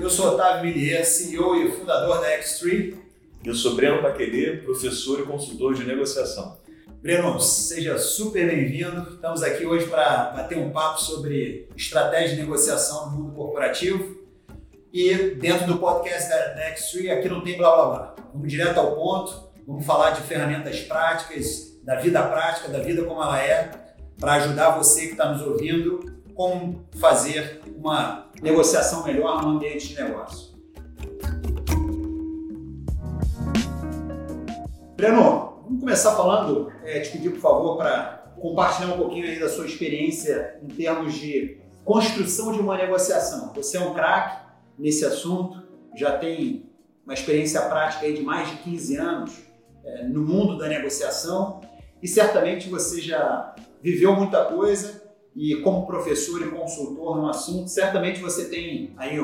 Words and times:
Eu 0.00 0.08
sou 0.08 0.28
Otávio 0.28 0.64
Millier, 0.64 1.04
CEO 1.04 1.54
e 1.56 1.72
fundador 1.72 2.22
da 2.22 2.38
X3. 2.38 2.96
Eu 3.44 3.54
sou 3.54 3.76
Breno 3.76 4.00
Paquelê, 4.00 4.56
professor 4.56 5.20
e 5.20 5.24
consultor 5.24 5.74
de 5.74 5.84
negociação. 5.84 6.58
Breno, 7.02 7.38
seja 7.38 7.98
super 7.98 8.48
bem-vindo. 8.48 9.16
Estamos 9.16 9.42
aqui 9.42 9.66
hoje 9.66 9.86
para 9.88 10.30
bater 10.30 10.56
um 10.56 10.70
papo 10.70 10.98
sobre 11.02 11.68
estratégia 11.76 12.36
de 12.36 12.40
negociação 12.40 13.10
no 13.10 13.18
mundo 13.18 13.34
corporativo. 13.34 14.16
E 14.90 15.14
dentro 15.34 15.66
do 15.66 15.76
podcast 15.76 16.30
da 16.30 16.74
X3, 16.74 17.18
aqui 17.18 17.28
não 17.28 17.42
tem 17.42 17.58
blá 17.58 17.70
blá 17.70 17.86
blá. 17.86 18.14
Vamos 18.32 18.50
direto 18.50 18.80
ao 18.80 18.96
ponto, 18.96 19.50
vamos 19.66 19.84
falar 19.84 20.12
de 20.12 20.22
ferramentas 20.22 20.80
práticas, 20.80 21.78
da 21.84 21.96
vida 21.96 22.22
prática, 22.22 22.68
da 22.68 22.78
vida 22.78 23.04
como 23.04 23.22
ela 23.22 23.38
é, 23.38 23.70
para 24.18 24.32
ajudar 24.34 24.78
você 24.78 25.08
que 25.08 25.12
está 25.12 25.30
nos 25.30 25.42
ouvindo 25.42 26.20
como 26.34 26.88
fazer 26.98 27.60
uma 27.76 28.29
negociação 28.42 29.04
melhor 29.04 29.42
no 29.42 29.50
ambiente 29.50 29.88
de 29.88 30.02
negócio. 30.02 30.50
Breno, 34.96 35.62
vamos 35.64 35.80
começar 35.80 36.14
falando, 36.16 36.72
é, 36.84 37.00
te 37.00 37.10
pedir 37.10 37.30
por 37.30 37.40
favor 37.40 37.76
para 37.76 38.34
compartilhar 38.40 38.94
um 38.94 38.98
pouquinho 38.98 39.26
aí 39.26 39.38
da 39.38 39.48
sua 39.48 39.66
experiência 39.66 40.58
em 40.62 40.68
termos 40.68 41.14
de 41.14 41.58
construção 41.84 42.52
de 42.52 42.60
uma 42.60 42.76
negociação. 42.76 43.52
Você 43.54 43.76
é 43.76 43.80
um 43.80 43.94
craque 43.94 44.46
nesse 44.78 45.04
assunto, 45.04 45.62
já 45.94 46.18
tem 46.18 46.70
uma 47.04 47.14
experiência 47.14 47.60
prática 47.62 48.06
aí 48.06 48.14
de 48.14 48.22
mais 48.22 48.50
de 48.50 48.56
15 48.58 48.96
anos 48.96 49.32
é, 49.84 50.04
no 50.04 50.22
mundo 50.22 50.56
da 50.56 50.68
negociação 50.68 51.60
e 52.02 52.08
certamente 52.08 52.68
você 52.68 53.00
já 53.00 53.54
viveu 53.82 54.14
muita 54.14 54.44
coisa 54.44 55.09
e 55.34 55.56
como 55.56 55.86
professor 55.86 56.42
e 56.42 56.50
consultor 56.50 57.16
no 57.16 57.28
assunto, 57.28 57.68
certamente 57.68 58.20
você 58.20 58.48
tem 58.48 58.94
aí 58.96 59.18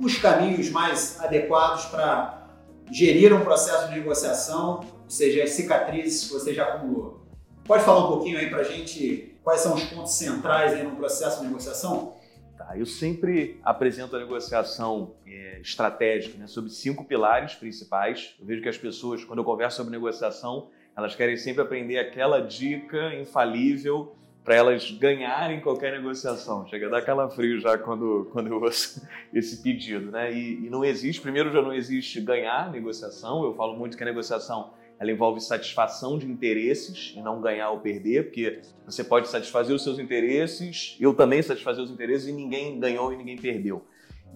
os 0.00 0.18
caminhos 0.18 0.70
mais 0.70 1.20
adequados 1.20 1.84
para 1.86 2.48
gerir 2.90 3.32
um 3.34 3.40
processo 3.40 3.88
de 3.88 3.98
negociação, 3.98 4.80
ou 5.04 5.10
seja, 5.10 5.42
as 5.44 5.50
cicatrizes 5.50 6.28
que 6.28 6.32
você 6.32 6.52
já 6.54 6.64
acumulou. 6.64 7.22
Pode 7.64 7.84
falar 7.84 8.06
um 8.06 8.08
pouquinho 8.08 8.38
aí 8.38 8.50
para 8.50 8.58
a 8.58 8.64
gente 8.64 9.32
quais 9.42 9.60
são 9.60 9.74
os 9.74 9.84
pontos 9.84 10.14
centrais 10.14 10.72
aí 10.72 10.82
no 10.82 10.96
processo 10.96 11.40
de 11.40 11.46
negociação? 11.46 12.16
Tá, 12.56 12.76
eu 12.76 12.86
sempre 12.86 13.60
apresento 13.62 14.14
a 14.16 14.18
negociação 14.18 15.14
é, 15.26 15.60
estratégica 15.60 16.38
né, 16.38 16.46
sobre 16.46 16.70
cinco 16.70 17.04
pilares 17.04 17.54
principais. 17.54 18.34
Eu 18.38 18.46
vejo 18.46 18.62
que 18.62 18.68
as 18.68 18.78
pessoas, 18.78 19.24
quando 19.24 19.38
eu 19.38 19.44
converso 19.44 19.78
sobre 19.78 19.92
negociação, 19.92 20.70
elas 20.96 21.14
querem 21.14 21.36
sempre 21.36 21.62
aprender 21.62 21.98
aquela 21.98 22.40
dica 22.40 23.14
infalível 23.14 24.16
para 24.44 24.56
elas 24.56 24.90
ganharem 24.90 25.60
qualquer 25.60 25.92
negociação. 25.92 26.66
Chega 26.66 26.86
a 26.86 26.90
dar 26.90 27.02
calafrio 27.02 27.60
já 27.60 27.78
quando, 27.78 28.28
quando 28.32 28.48
eu 28.48 28.60
ouço 28.60 29.06
esse 29.32 29.62
pedido, 29.62 30.10
né? 30.10 30.32
E, 30.32 30.66
e, 30.66 30.70
não 30.70 30.84
existe, 30.84 31.20
primeiro 31.20 31.52
já 31.52 31.62
não 31.62 31.72
existe 31.72 32.20
ganhar 32.20 32.70
negociação, 32.70 33.44
eu 33.44 33.54
falo 33.54 33.76
muito 33.76 33.96
que 33.96 34.02
a 34.02 34.06
negociação 34.06 34.72
ela 34.98 35.10
envolve 35.10 35.40
satisfação 35.40 36.16
de 36.16 36.26
interesses 36.26 37.12
e 37.16 37.20
não 37.20 37.40
ganhar 37.40 37.70
ou 37.70 37.80
perder, 37.80 38.26
porque 38.26 38.60
você 38.86 39.02
pode 39.02 39.28
satisfazer 39.28 39.74
os 39.74 39.82
seus 39.82 39.98
interesses, 39.98 40.96
eu 41.00 41.12
também 41.12 41.42
satisfazer 41.42 41.82
os 41.82 41.90
interesses 41.90 42.28
e 42.28 42.32
ninguém 42.32 42.78
ganhou 42.78 43.12
e 43.12 43.16
ninguém 43.16 43.36
perdeu. 43.36 43.84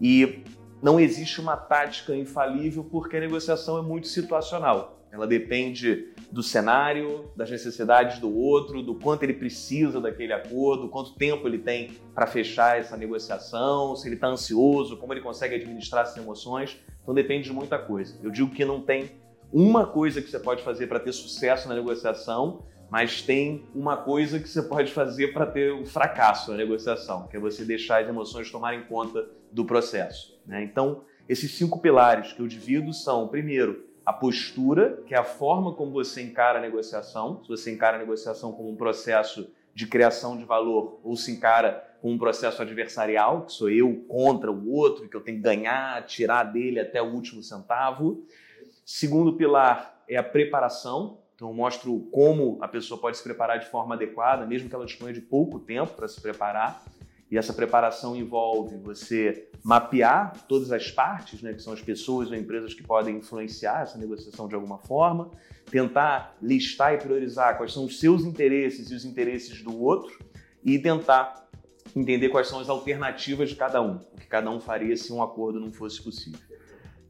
E 0.01 0.43
não 0.83 0.99
existe 0.99 1.41
uma 1.41 1.57
tática 1.57 2.15
infalível 2.17 2.85
porque 2.85 3.17
a 3.17 3.21
negociação 3.21 3.79
é 3.79 3.83
muito 3.83 4.09
situacional. 4.09 4.96
Ela 5.13 5.27
depende 5.27 6.13
do 6.31 6.43
cenário, 6.43 7.31
das 7.37 7.51
necessidades 7.51 8.19
do 8.19 8.35
outro, 8.35 8.83
do 8.83 8.95
quanto 8.95 9.23
ele 9.23 9.33
precisa 9.33 10.01
daquele 10.01 10.33
acordo, 10.33 10.89
quanto 10.89 11.15
tempo 11.15 11.47
ele 11.47 11.59
tem 11.59 11.93
para 12.15 12.27
fechar 12.27 12.79
essa 12.79 12.97
negociação, 12.97 13.97
se 13.97 14.09
ele 14.09 14.17
está 14.17 14.29
ansioso, 14.29 14.97
como 14.97 15.13
ele 15.13 15.21
consegue 15.21 15.55
administrar 15.55 16.03
essas 16.03 16.17
emoções. 16.17 16.79
Então 17.03 17.15
depende 17.15 17.45
de 17.45 17.53
muita 17.53 17.79
coisa. 17.79 18.19
Eu 18.23 18.31
digo 18.31 18.51
que 18.51 18.65
não 18.65 18.81
tem 18.81 19.11
uma 19.53 19.87
coisa 19.87 20.21
que 20.21 20.29
você 20.29 20.39
pode 20.39 20.63
fazer 20.63 20.87
para 20.89 21.01
ter 21.01 21.13
sucesso 21.13 21.69
na 21.69 21.75
negociação, 21.75 22.65
mas 22.91 23.23
tem 23.23 23.65
uma 23.75 23.97
coisa 23.97 24.39
que 24.39 24.49
você 24.49 24.63
pode 24.63 24.93
fazer 24.93 25.33
para 25.33 25.47
ter 25.47 25.73
um 25.73 25.85
fracasso 25.85 26.51
na 26.51 26.57
negociação, 26.57 27.27
que 27.29 27.37
é 27.37 27.41
você 27.41 27.65
deixar 27.65 28.03
as 28.03 28.09
emoções 28.09 28.51
tomarem 28.51 28.85
conta 28.85 29.27
do 29.51 29.65
processo. 29.65 30.41
Né? 30.47 30.63
Então, 30.63 31.03
esses 31.29 31.53
cinco 31.53 31.81
pilares 31.81 32.33
que 32.33 32.41
eu 32.41 32.47
divido 32.47 32.93
são, 32.93 33.29
primeiro, 33.29 33.86
a 34.07 34.13
postura, 34.13 35.03
que 35.05 35.15
é 35.15 35.19
a 35.19 35.25
forma 35.25 35.75
como 35.75 35.91
você 35.91 36.23
encara 36.23 36.61
a 36.61 36.63
negociação, 36.63 37.43
se 37.43 37.49
você 37.49 37.73
encara 37.73 37.97
a 37.97 37.99
negociação 37.99 38.53
como 38.53 38.71
um 38.71 38.77
processo 38.77 39.51
de 39.75 39.85
criação 39.85 40.39
de 40.39 40.45
valor 40.45 41.01
ou 41.03 41.17
se 41.17 41.33
encara 41.33 41.85
como 42.01 42.15
um 42.15 42.19
processo 42.19 42.63
adversarial, 42.63 43.45
que 43.45 43.53
sou 43.53 43.69
eu 43.69 44.05
contra 44.07 44.51
o 44.51 44.73
outro, 44.73 45.09
que 45.09 45.17
eu 45.17 45.21
tenho 45.21 45.39
que 45.39 45.43
ganhar, 45.43 46.07
tirar 46.07 46.45
dele 46.45 46.79
até 46.79 47.03
o 47.03 47.13
último 47.13 47.43
centavo. 47.43 48.25
Segundo 48.85 49.33
pilar 49.33 50.01
é 50.09 50.17
a 50.17 50.23
preparação, 50.23 51.19
então 51.35 51.49
eu 51.49 51.55
mostro 51.55 52.09
como 52.13 52.59
a 52.63 52.69
pessoa 52.69 53.01
pode 53.01 53.17
se 53.17 53.25
preparar 53.25 53.59
de 53.59 53.67
forma 53.67 53.97
adequada, 53.97 54.47
mesmo 54.47 54.69
que 54.69 54.75
ela 54.75 54.87
disponha 54.87 55.13
de 55.13 55.21
pouco 55.21 55.59
tempo 55.59 55.95
para 55.95 56.07
se 56.07 56.21
preparar. 56.21 56.81
E 57.31 57.37
essa 57.37 57.53
preparação 57.53 58.15
envolve 58.15 58.77
você 58.77 59.49
mapear 59.65 60.47
todas 60.47 60.71
as 60.71 60.91
partes, 60.91 61.43
né, 61.43 61.53
que 61.53 61.61
são 61.61 61.73
as 61.73 61.83
pessoas 61.83 62.31
ou 62.31 62.37
empresas 62.37 62.73
que 62.73 62.85
podem 62.85 63.17
influenciar 63.17 63.83
essa 63.83 63.99
negociação 63.99 64.47
de 64.47 64.55
alguma 64.55 64.79
forma, 64.79 65.31
tentar 65.69 66.37
listar 66.41 66.95
e 66.95 66.99
priorizar 66.99 67.57
quais 67.57 67.73
são 67.73 67.85
os 67.85 67.99
seus 67.99 68.23
interesses 68.23 68.91
e 68.91 68.95
os 68.95 69.05
interesses 69.05 69.61
do 69.63 69.77
outro 69.83 70.17
e 70.65 70.79
tentar 70.79 71.49
entender 71.97 72.29
quais 72.29 72.47
são 72.47 72.61
as 72.61 72.69
alternativas 72.69 73.49
de 73.49 73.57
cada 73.57 73.83
um, 73.83 73.97
o 73.97 74.17
que 74.17 74.27
cada 74.27 74.49
um 74.51 74.61
faria 74.61 74.97
se 74.97 75.13
um 75.13 75.21
acordo 75.23 75.59
não 75.59 75.73
fosse 75.73 76.01
possível. 76.01 76.39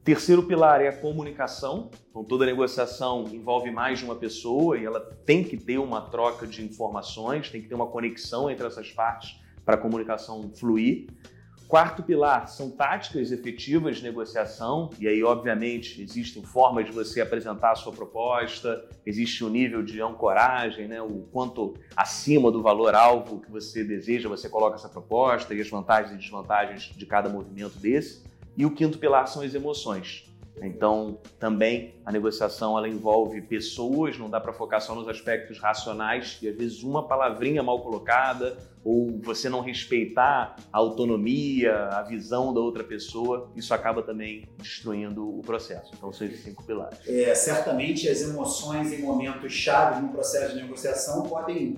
Terceiro 0.03 0.41
pilar 0.43 0.81
é 0.81 0.87
a 0.87 0.97
comunicação. 0.97 1.91
Então, 2.09 2.23
toda 2.23 2.45
negociação 2.45 3.25
envolve 3.29 3.69
mais 3.69 3.99
de 3.99 4.05
uma 4.05 4.15
pessoa 4.15 4.77
e 4.77 4.85
ela 4.85 5.01
tem 5.25 5.43
que 5.43 5.57
ter 5.57 5.77
uma 5.79 5.99
troca 5.99 6.47
de 6.47 6.63
informações, 6.63 7.51
tem 7.51 7.61
que 7.61 7.67
ter 7.67 7.75
uma 7.75 7.87
conexão 7.87 8.49
entre 8.49 8.65
essas 8.65 8.89
partes 8.89 9.45
para 9.67 9.75
a 9.75 9.77
comunicação 9.77 10.49
fluir. 10.55 11.07
Quarto 11.67 12.01
pilar 12.01 12.47
são 12.47 12.71
táticas 12.71 13.33
efetivas 13.33 13.97
de 13.97 14.03
negociação, 14.03 14.89
e 14.97 15.05
aí, 15.05 15.21
obviamente, 15.21 16.01
existem 16.01 16.41
formas 16.41 16.85
de 16.85 16.93
você 16.93 17.19
apresentar 17.19 17.73
a 17.73 17.75
sua 17.75 17.91
proposta, 17.91 18.87
existe 19.05 19.43
o 19.43 19.47
um 19.47 19.49
nível 19.49 19.83
de 19.83 20.01
ancoragem, 20.01 20.87
né? 20.87 21.01
o 21.01 21.27
quanto 21.33 21.73
acima 21.93 22.49
do 22.49 22.61
valor-alvo 22.61 23.41
que 23.41 23.51
você 23.51 23.83
deseja 23.83 24.29
você 24.29 24.47
coloca 24.47 24.77
essa 24.77 24.87
proposta 24.87 25.53
e 25.53 25.59
as 25.59 25.69
vantagens 25.69 26.13
e 26.13 26.17
desvantagens 26.17 26.83
de 26.95 27.05
cada 27.05 27.27
movimento 27.27 27.77
desse. 27.77 28.23
E 28.55 28.65
o 28.65 28.71
quinto 28.71 28.97
pilar 28.97 29.27
são 29.27 29.41
as 29.41 29.53
emoções. 29.53 30.23
Então, 30.61 31.19
também 31.39 31.95
a 32.05 32.11
negociação 32.11 32.77
ela 32.77 32.87
envolve 32.87 33.41
pessoas, 33.41 34.17
não 34.17 34.29
dá 34.29 34.39
para 34.39 34.53
focar 34.53 34.81
só 34.81 34.95
nos 34.95 35.07
aspectos 35.07 35.59
racionais 35.59 36.39
e 36.41 36.49
às 36.49 36.55
vezes 36.55 36.83
uma 36.83 37.07
palavrinha 37.07 37.61
mal 37.61 37.81
colocada 37.81 38.57
ou 38.83 39.19
você 39.21 39.49
não 39.49 39.59
respeitar 39.59 40.55
a 40.71 40.77
autonomia, 40.77 41.75
a 41.89 42.01
visão 42.03 42.53
da 42.53 42.61
outra 42.61 42.83
pessoa, 42.83 43.51
isso 43.55 43.73
acaba 43.73 44.01
também 44.01 44.47
destruindo 44.57 45.37
o 45.37 45.41
processo. 45.41 45.91
Então, 45.95 46.11
são 46.13 46.25
esses 46.25 46.43
cinco 46.43 46.63
pilares. 46.63 46.97
É, 47.05 47.35
certamente 47.35 48.07
as 48.07 48.21
emoções 48.21 48.93
em 48.93 49.01
momentos 49.01 49.51
chaves 49.51 50.01
no 50.01 50.09
processo 50.09 50.55
de 50.55 50.61
negociação 50.61 51.23
podem 51.23 51.77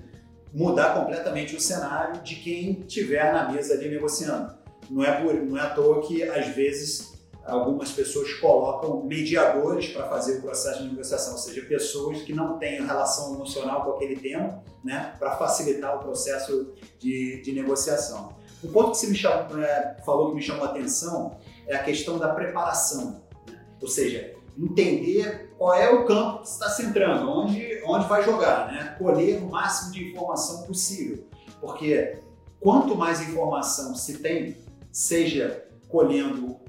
mudar 0.52 0.94
completamente 0.94 1.54
o 1.56 1.60
cenário 1.60 2.22
de 2.22 2.36
quem 2.36 2.80
estiver 2.80 3.32
na 3.32 3.50
mesa 3.50 3.74
ali 3.74 3.88
negociando. 3.88 4.54
Não 4.88 5.04
é, 5.04 5.20
por, 5.20 5.34
não 5.34 5.56
é 5.56 5.62
à 5.62 5.70
toa 5.70 6.06
que 6.06 6.22
às 6.22 6.48
vezes 6.48 7.19
algumas 7.44 7.90
pessoas 7.90 8.32
colocam 8.34 9.02
mediadores 9.04 9.88
para 9.88 10.08
fazer 10.08 10.38
o 10.38 10.42
processo 10.42 10.82
de 10.82 10.90
negociação, 10.90 11.32
ou 11.32 11.38
seja, 11.38 11.62
pessoas 11.62 12.22
que 12.22 12.32
não 12.32 12.58
têm 12.58 12.84
relação 12.84 13.34
emocional 13.34 13.84
com 13.84 13.92
aquele 13.92 14.16
tema, 14.16 14.62
né, 14.84 15.14
para 15.18 15.36
facilitar 15.36 15.96
o 15.96 16.00
processo 16.00 16.72
de, 16.98 17.40
de 17.42 17.52
negociação. 17.52 18.34
O 18.62 18.68
ponto 18.68 18.90
que 18.90 18.98
você 18.98 19.06
me 19.06 19.16
chamou, 19.16 19.62
é, 19.62 19.96
falou 20.04 20.30
que 20.30 20.36
me 20.36 20.42
chamou 20.42 20.64
a 20.64 20.68
atenção 20.68 21.38
é 21.66 21.74
a 21.74 21.82
questão 21.82 22.18
da 22.18 22.28
preparação, 22.28 23.22
né? 23.46 23.64
ou 23.80 23.88
seja, 23.88 24.34
entender 24.58 25.54
qual 25.56 25.74
é 25.74 25.88
o 25.90 26.04
campo 26.04 26.42
que 26.42 26.48
está 26.48 26.68
centrando, 26.68 27.30
onde, 27.30 27.82
onde 27.86 28.06
vai 28.06 28.22
jogar, 28.22 28.70
né? 28.70 28.96
colher 28.98 29.42
o 29.42 29.50
máximo 29.50 29.92
de 29.92 30.10
informação 30.10 30.62
possível, 30.64 31.24
porque 31.60 32.18
quanto 32.60 32.94
mais 32.94 33.20
informação 33.22 33.94
se 33.94 34.18
tem, 34.18 34.56
seja 34.92 35.66
colhendo 35.88 36.60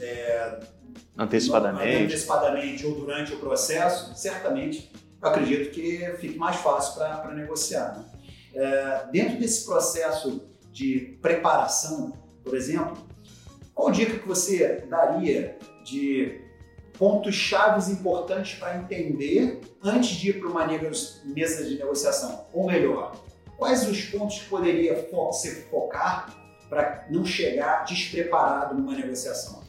é, 0.00 0.60
antecipadamente. 1.16 2.04
antecipadamente 2.04 2.86
ou 2.86 2.94
durante 2.94 3.32
o 3.34 3.38
processo, 3.38 4.14
certamente 4.14 4.90
acredito 5.20 5.70
que 5.70 5.98
fique 6.18 6.38
mais 6.38 6.56
fácil 6.56 6.94
para 6.94 7.32
negociar. 7.34 7.98
Né? 7.98 8.04
É, 8.54 9.06
dentro 9.12 9.38
desse 9.38 9.64
processo 9.64 10.48
de 10.72 11.18
preparação, 11.20 12.12
por 12.42 12.56
exemplo, 12.56 12.96
qual 13.74 13.90
dica 13.90 14.18
que 14.18 14.26
você 14.26 14.84
daria 14.88 15.58
de 15.84 16.40
pontos 16.98 17.34
chaves 17.34 17.88
importantes 17.88 18.58
para 18.58 18.76
entender 18.76 19.60
antes 19.82 20.10
de 20.10 20.30
ir 20.30 20.40
para 20.40 20.48
uma 20.48 20.66
mesa 21.24 21.64
de 21.64 21.78
negociação? 21.78 22.46
Ou 22.52 22.66
melhor, 22.66 23.16
quais 23.56 23.88
os 23.88 24.02
pontos 24.06 24.40
que 24.40 24.48
poderia 24.48 25.08
ser 25.32 25.66
focar 25.70 26.34
para 26.68 27.06
não 27.10 27.24
chegar 27.24 27.84
despreparado 27.84 28.74
numa 28.74 28.94
negociação? 28.94 29.59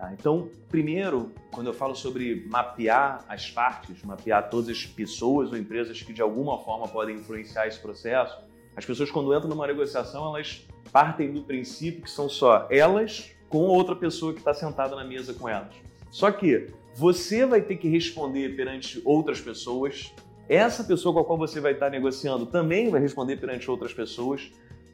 Tá, 0.00 0.14
então, 0.18 0.48
primeiro, 0.70 1.30
quando 1.52 1.66
eu 1.66 1.74
falo 1.74 1.94
sobre 1.94 2.46
mapear 2.48 3.22
as 3.28 3.50
partes, 3.50 4.02
mapear 4.02 4.48
todas 4.48 4.70
as 4.70 4.86
pessoas 4.86 5.52
ou 5.52 5.58
empresas 5.58 6.00
que 6.00 6.10
de 6.10 6.22
alguma 6.22 6.58
forma 6.58 6.88
podem 6.88 7.16
influenciar 7.16 7.66
esse 7.66 7.78
processo, 7.78 8.34
as 8.74 8.86
pessoas 8.86 9.10
quando 9.10 9.34
entram 9.36 9.50
numa 9.50 9.66
negociação, 9.66 10.24
elas 10.24 10.66
partem 10.90 11.30
do 11.30 11.42
princípio 11.42 12.00
que 12.00 12.10
são 12.10 12.30
só 12.30 12.66
elas 12.70 13.30
com 13.50 13.58
outra 13.58 13.94
pessoa 13.94 14.32
que 14.32 14.38
está 14.38 14.54
sentada 14.54 14.96
na 14.96 15.04
mesa 15.04 15.34
com 15.34 15.46
elas. 15.46 15.74
Só 16.10 16.32
que 16.32 16.68
você 16.94 17.44
vai 17.44 17.60
ter 17.60 17.76
que 17.76 17.86
responder 17.86 18.56
perante 18.56 19.02
outras 19.04 19.38
pessoas, 19.38 20.14
essa 20.48 20.82
pessoa 20.82 21.12
com 21.12 21.20
a 21.20 21.24
qual 21.26 21.36
você 21.36 21.60
vai 21.60 21.72
estar 21.72 21.90
negociando 21.90 22.46
também 22.46 22.88
vai 22.88 23.02
responder 23.02 23.36
perante 23.36 23.70
outras 23.70 23.92
pessoas, 23.92 24.50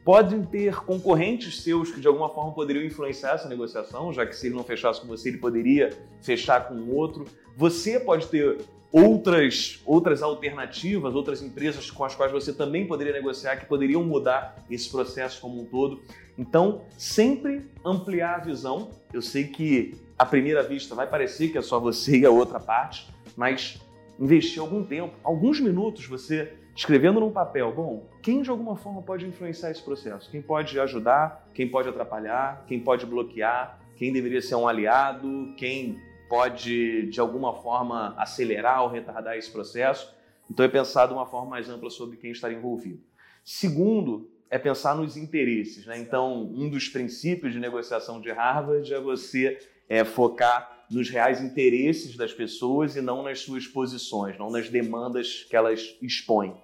Podem 0.07 0.41
ter 0.41 0.73
concorrentes 0.85 1.61
seus 1.63 1.91
que 1.91 1.99
de 1.99 2.07
alguma 2.07 2.29
forma 2.29 2.53
poderiam 2.53 2.85
influenciar 2.85 3.33
essa 3.33 3.49
negociação, 3.49 4.13
já 4.13 4.25
que 4.25 4.33
se 4.33 4.47
ele 4.47 4.55
não 4.55 4.63
fechasse 4.63 5.01
com 5.01 5.07
você, 5.07 5.27
ele 5.27 5.37
poderia 5.37 5.89
fechar 6.21 6.65
com 6.69 6.89
outro. 6.91 7.25
Você 7.57 7.99
pode 7.99 8.25
ter 8.27 8.57
outras, 8.89 9.81
outras 9.85 10.23
alternativas, 10.23 11.13
outras 11.13 11.41
empresas 11.41 11.91
com 11.91 12.05
as 12.05 12.15
quais 12.15 12.31
você 12.31 12.53
também 12.53 12.87
poderia 12.87 13.11
negociar, 13.11 13.57
que 13.57 13.65
poderiam 13.65 14.01
mudar 14.01 14.63
esse 14.71 14.89
processo 14.89 15.41
como 15.41 15.59
um 15.59 15.65
todo. 15.65 15.99
Então, 16.37 16.83
sempre 16.97 17.69
ampliar 17.83 18.35
a 18.35 18.43
visão. 18.45 18.91
Eu 19.11 19.21
sei 19.21 19.43
que 19.43 19.93
à 20.17 20.25
primeira 20.25 20.63
vista 20.63 20.95
vai 20.95 21.05
parecer 21.05 21.49
que 21.49 21.57
é 21.57 21.61
só 21.61 21.81
você 21.81 22.19
e 22.19 22.25
a 22.25 22.31
outra 22.31 22.61
parte, 22.61 23.09
mas 23.35 23.77
investir 24.17 24.61
algum 24.61 24.85
tempo, 24.85 25.15
alguns 25.21 25.59
minutos, 25.59 26.05
você 26.05 26.53
escrevendo 26.77 27.19
num 27.19 27.31
papel, 27.31 27.73
bom, 27.73 28.07
quem 28.21 28.43
de 28.43 28.51
alguma 28.51 28.75
forma 28.75 29.01
pode 29.01 29.25
influenciar 29.25 29.71
esse 29.71 29.81
processo? 29.81 30.29
Quem 30.29 30.43
pode 30.43 30.79
ajudar? 30.79 31.49
Quem 31.51 31.67
pode 31.67 31.89
atrapalhar? 31.89 32.63
Quem 32.67 32.79
pode 32.79 33.03
bloquear? 33.03 33.79
Quem 33.95 34.13
deveria 34.13 34.43
ser 34.43 34.53
um 34.53 34.67
aliado? 34.67 35.55
Quem 35.57 35.97
pode 36.29 37.07
de 37.07 37.19
alguma 37.19 37.51
forma 37.51 38.13
acelerar 38.15 38.83
ou 38.83 38.89
retardar 38.89 39.35
esse 39.35 39.51
processo? 39.51 40.15
Então 40.51 40.63
é 40.63 40.69
pensar 40.69 41.07
de 41.07 41.13
uma 41.13 41.25
forma 41.25 41.49
mais 41.49 41.67
ampla 41.67 41.89
sobre 41.89 42.15
quem 42.15 42.29
está 42.29 42.53
envolvido. 42.53 43.01
Segundo, 43.43 44.29
é 44.47 44.59
pensar 44.59 44.95
nos 44.95 45.17
interesses. 45.17 45.83
Né? 45.87 45.97
Então, 45.97 46.43
um 46.43 46.69
dos 46.69 46.87
princípios 46.87 47.53
de 47.53 47.59
negociação 47.59 48.21
de 48.21 48.29
Harvard 48.29 48.93
é 48.93 48.99
você 48.99 49.57
é, 49.89 50.05
focar 50.05 50.85
nos 50.91 51.09
reais 51.09 51.41
interesses 51.41 52.15
das 52.15 52.33
pessoas 52.33 52.95
e 52.95 53.01
não 53.01 53.23
nas 53.23 53.39
suas 53.39 53.65
posições, 53.65 54.37
não 54.37 54.51
nas 54.51 54.69
demandas 54.69 55.43
que 55.49 55.55
elas 55.55 55.97
expõem. 56.03 56.55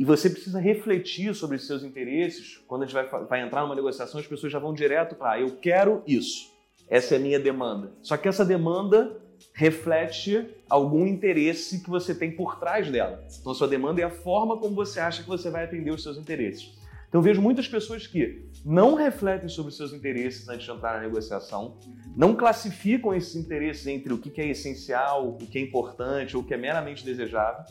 E 0.00 0.04
você 0.04 0.30
precisa 0.30 0.58
refletir 0.58 1.34
sobre 1.34 1.58
os 1.58 1.66
seus 1.66 1.82
interesses. 1.82 2.56
Quando 2.66 2.84
a 2.84 2.86
gente 2.86 2.94
vai, 2.94 3.06
vai 3.26 3.42
entrar 3.42 3.60
numa 3.60 3.74
negociação, 3.74 4.18
as 4.18 4.26
pessoas 4.26 4.50
já 4.50 4.58
vão 4.58 4.72
direto 4.72 5.14
para: 5.14 5.38
eu 5.38 5.58
quero 5.58 6.02
isso. 6.06 6.50
Essa 6.88 7.16
é 7.16 7.18
a 7.18 7.20
minha 7.20 7.38
demanda. 7.38 7.92
Só 8.00 8.16
que 8.16 8.26
essa 8.26 8.42
demanda 8.42 9.20
reflete 9.52 10.48
algum 10.70 11.06
interesse 11.06 11.82
que 11.82 11.90
você 11.90 12.14
tem 12.14 12.34
por 12.34 12.58
trás 12.58 12.90
dela. 12.90 13.22
Então, 13.38 13.52
sua 13.52 13.68
demanda 13.68 14.00
é 14.00 14.04
a 14.04 14.10
forma 14.10 14.56
como 14.56 14.74
você 14.74 14.98
acha 14.98 15.22
que 15.22 15.28
você 15.28 15.50
vai 15.50 15.64
atender 15.64 15.90
os 15.90 16.02
seus 16.02 16.16
interesses. 16.16 16.78
Então, 17.06 17.20
vejo 17.20 17.42
muitas 17.42 17.68
pessoas 17.68 18.06
que 18.06 18.48
não 18.64 18.94
refletem 18.94 19.50
sobre 19.50 19.68
os 19.68 19.76
seus 19.76 19.92
interesses 19.92 20.48
antes 20.48 20.64
de 20.64 20.70
entrar 20.70 20.94
na 20.94 21.00
negociação, 21.02 21.76
não 22.16 22.34
classificam 22.34 23.14
esses 23.14 23.36
interesses 23.36 23.86
entre 23.86 24.14
o 24.14 24.18
que 24.18 24.40
é 24.40 24.48
essencial, 24.48 25.28
o 25.28 25.36
que 25.36 25.58
é 25.58 25.60
importante 25.60 26.38
ou 26.38 26.42
o 26.42 26.46
que 26.46 26.54
é 26.54 26.56
meramente 26.56 27.04
desejável 27.04 27.66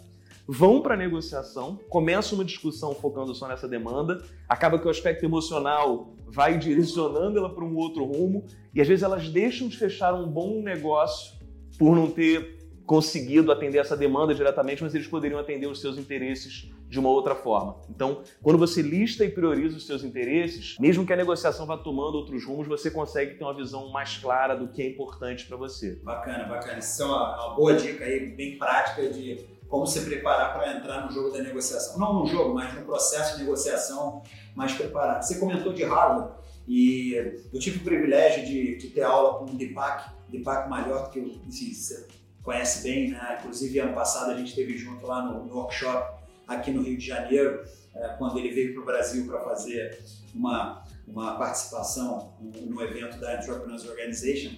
vão 0.51 0.81
para 0.81 0.95
a 0.95 0.97
negociação, 0.97 1.79
começa 1.89 2.33
uma 2.33 2.43
discussão 2.43 2.95
focando 2.95 3.35
só 3.35 3.47
nessa 3.47 3.67
demanda, 3.67 4.19
acaba 4.47 4.79
que 4.79 4.87
o 4.87 4.89
aspecto 4.89 5.23
emocional 5.23 6.15
vai 6.25 6.57
direcionando 6.59 7.37
ela 7.37 7.53
para 7.53 7.63
um 7.63 7.75
outro 7.75 8.03
rumo 8.03 8.43
e 8.73 8.81
às 8.81 8.87
vezes 8.87 9.03
elas 9.03 9.29
deixam 9.29 9.67
de 9.67 9.77
fechar 9.77 10.11
um 10.15 10.27
bom 10.27 10.63
negócio 10.63 11.37
por 11.77 11.95
não 11.95 12.09
ter 12.09 12.57
conseguido 12.83 13.51
atender 13.51 13.77
essa 13.77 13.95
demanda 13.95 14.33
diretamente, 14.33 14.81
mas 14.81 14.95
eles 14.95 15.05
poderiam 15.05 15.39
atender 15.39 15.67
os 15.67 15.79
seus 15.79 15.99
interesses 15.99 16.71
de 16.87 16.99
uma 16.99 17.09
outra 17.09 17.35
forma. 17.35 17.79
Então, 17.87 18.23
quando 18.41 18.57
você 18.57 18.81
lista 18.81 19.23
e 19.23 19.29
prioriza 19.29 19.77
os 19.77 19.85
seus 19.85 20.03
interesses, 20.03 20.75
mesmo 20.79 21.05
que 21.05 21.13
a 21.13 21.15
negociação 21.15 21.67
vá 21.67 21.77
tomando 21.77 22.15
outros 22.15 22.43
rumos, 22.43 22.67
você 22.67 22.89
consegue 22.89 23.35
ter 23.35 23.43
uma 23.43 23.53
visão 23.53 23.91
mais 23.91 24.17
clara 24.17 24.55
do 24.55 24.67
que 24.67 24.81
é 24.81 24.89
importante 24.89 25.45
para 25.45 25.55
você. 25.55 25.99
Bacana, 26.03 26.45
bacana. 26.45 26.79
Isso 26.79 27.03
é 27.03 27.05
uma, 27.05 27.45
uma 27.45 27.55
boa 27.55 27.75
dica 27.75 28.03
aí, 28.03 28.31
bem 28.31 28.57
prática 28.57 29.07
de 29.07 29.58
como 29.69 29.85
se 29.85 30.01
preparar 30.01 30.53
para 30.53 30.75
entrar 30.75 31.05
no 31.05 31.11
jogo 31.11 31.29
da 31.29 31.43
negociação. 31.43 31.97
Não 31.99 32.19
no 32.19 32.25
jogo, 32.25 32.55
mas 32.55 32.73
no 32.73 32.81
processo 32.81 33.37
de 33.37 33.43
negociação 33.43 34.23
mais 34.55 34.73
preparado. 34.73 35.21
Você 35.21 35.37
comentou 35.39 35.71
de 35.71 35.83
Harvard 35.83 36.33
e 36.67 37.13
eu 37.53 37.59
tive 37.59 37.77
o 37.77 37.83
privilégio 37.83 38.45
de, 38.45 38.77
de 38.77 38.87
ter 38.89 39.03
aula 39.03 39.37
com 39.39 39.45
o 39.45 39.55
Deepak, 39.55 40.11
Deepak 40.27 40.69
Malhor, 40.69 41.09
que 41.11 41.39
assim, 41.47 41.73
você 41.73 42.07
conhece 42.43 42.83
bem, 42.83 43.11
né? 43.11 43.37
Inclusive, 43.39 43.79
ano 43.79 43.93
passado 43.93 44.31
a 44.31 44.37
gente 44.37 44.49
esteve 44.49 44.75
junto 44.75 45.05
lá 45.05 45.23
no, 45.23 45.45
no 45.45 45.55
workshop 45.55 46.19
aqui 46.47 46.71
no 46.71 46.81
Rio 46.81 46.97
de 46.97 47.05
Janeiro, 47.05 47.63
é, 47.95 48.07
quando 48.17 48.39
ele 48.39 48.49
veio 48.49 48.73
para 48.73 48.81
o 48.81 48.85
Brasil 48.85 49.25
para 49.27 49.39
fazer 49.41 49.99
uma, 50.33 50.83
uma 51.07 51.37
participação 51.37 52.33
no, 52.39 52.51
no 52.51 52.81
evento 52.81 53.19
da 53.19 53.35
Entrepreneurs 53.35 53.87
Organization 53.87 54.51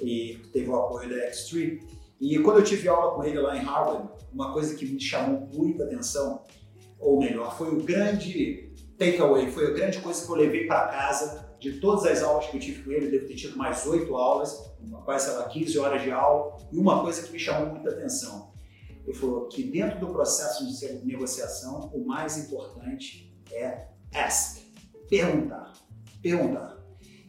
e 0.00 0.40
teve 0.52 0.68
o 0.68 0.76
apoio 0.76 1.08
da 1.08 1.30
X3. 1.30 1.99
E 2.20 2.38
quando 2.40 2.58
eu 2.58 2.64
tive 2.64 2.86
aula 2.88 3.14
com 3.14 3.24
ele 3.24 3.38
lá 3.38 3.56
em 3.56 3.60
Harvard, 3.60 4.10
uma 4.32 4.52
coisa 4.52 4.74
que 4.74 4.84
me 4.84 5.00
chamou 5.00 5.48
muita 5.52 5.84
atenção, 5.84 6.44
ou 6.98 7.18
melhor, 7.18 7.56
foi 7.56 7.74
o 7.74 7.82
grande 7.82 8.70
takeaway, 8.98 9.50
foi 9.50 9.68
a 9.68 9.70
grande 9.70 10.00
coisa 10.00 10.24
que 10.24 10.30
eu 10.30 10.36
levei 10.36 10.66
para 10.66 10.88
casa 10.88 11.50
de 11.58 11.80
todas 11.80 12.04
as 12.04 12.22
aulas 12.22 12.46
que 12.46 12.56
eu 12.56 12.60
tive 12.60 12.82
com 12.82 12.90
ele, 12.90 13.10
devo 13.10 13.26
ter 13.26 13.34
tido 13.34 13.56
mais 13.56 13.86
oito 13.86 14.14
aulas, 14.14 14.70
quase, 15.04 15.26
sei 15.26 15.34
lá, 15.36 15.48
15 15.48 15.78
horas 15.78 16.02
de 16.02 16.10
aula, 16.10 16.56
e 16.70 16.78
uma 16.78 17.02
coisa 17.02 17.22
que 17.22 17.32
me 17.32 17.38
chamou 17.38 17.70
muita 17.70 17.90
atenção. 17.90 18.52
Ele 19.06 19.16
falou 19.16 19.48
que 19.48 19.62
dentro 19.62 19.98
do 19.98 20.08
processo 20.08 20.66
de 20.66 21.06
negociação, 21.06 21.90
o 21.94 22.06
mais 22.06 22.36
importante 22.38 23.34
é 23.50 23.88
ask, 24.14 24.58
perguntar, 25.08 25.72
perguntar. 26.22 26.78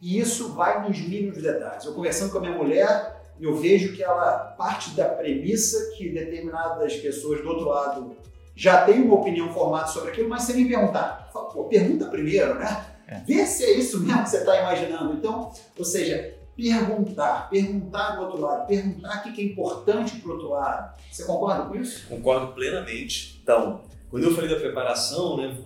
E 0.01 0.19
isso 0.19 0.53
vai 0.53 0.88
nos 0.88 0.99
mínimos 0.99 1.41
detalhes. 1.41 1.85
Eu 1.85 1.93
conversando 1.93 2.31
com 2.31 2.39
a 2.39 2.41
minha 2.41 2.57
mulher, 2.57 3.20
eu 3.41 3.55
vejo 3.55 3.93
que 3.93 4.03
ela 4.03 4.38
parte 4.57 4.91
da 4.91 5.05
premissa 5.05 5.93
que 5.97 6.09
determinadas 6.09 6.95
pessoas 6.97 7.41
do 7.41 7.49
outro 7.49 7.67
lado 7.67 8.15
já 8.55 8.85
têm 8.85 9.01
uma 9.01 9.15
opinião 9.15 9.51
formada 9.51 9.88
sobre 9.88 10.11
aquilo, 10.11 10.29
mas 10.29 10.43
sem 10.43 10.57
me 10.57 10.69
perguntar. 10.69 11.29
Fala, 11.33 11.49
Pô, 11.49 11.63
pergunta 11.63 12.05
primeiro, 12.05 12.55
né? 12.55 12.85
É. 13.07 13.19
Vê 13.25 13.45
se 13.45 13.63
é 13.63 13.77
isso 13.77 13.99
mesmo 13.99 14.23
que 14.23 14.29
você 14.29 14.38
está 14.38 14.59
imaginando. 14.59 15.13
Então, 15.13 15.51
ou 15.77 15.83
seja, 15.83 16.35
perguntar, 16.55 17.50
perguntar 17.50 18.15
do 18.15 18.21
outro 18.21 18.39
lado, 18.39 18.67
perguntar 18.67 19.19
o 19.25 19.33
que 19.33 19.41
é 19.41 19.45
importante 19.45 20.17
para 20.17 20.29
o 20.29 20.33
outro 20.33 20.50
lado. 20.50 21.01
Você 21.12 21.24
concorda 21.24 21.65
com 21.65 21.75
isso? 21.75 22.07
Concordo 22.07 22.53
plenamente. 22.53 23.39
Então, 23.41 23.81
quando 24.10 24.24
eu 24.24 24.36
falei 24.36 24.50
da 24.50 24.60
preparação, 24.60 25.38
né, 25.38 25.57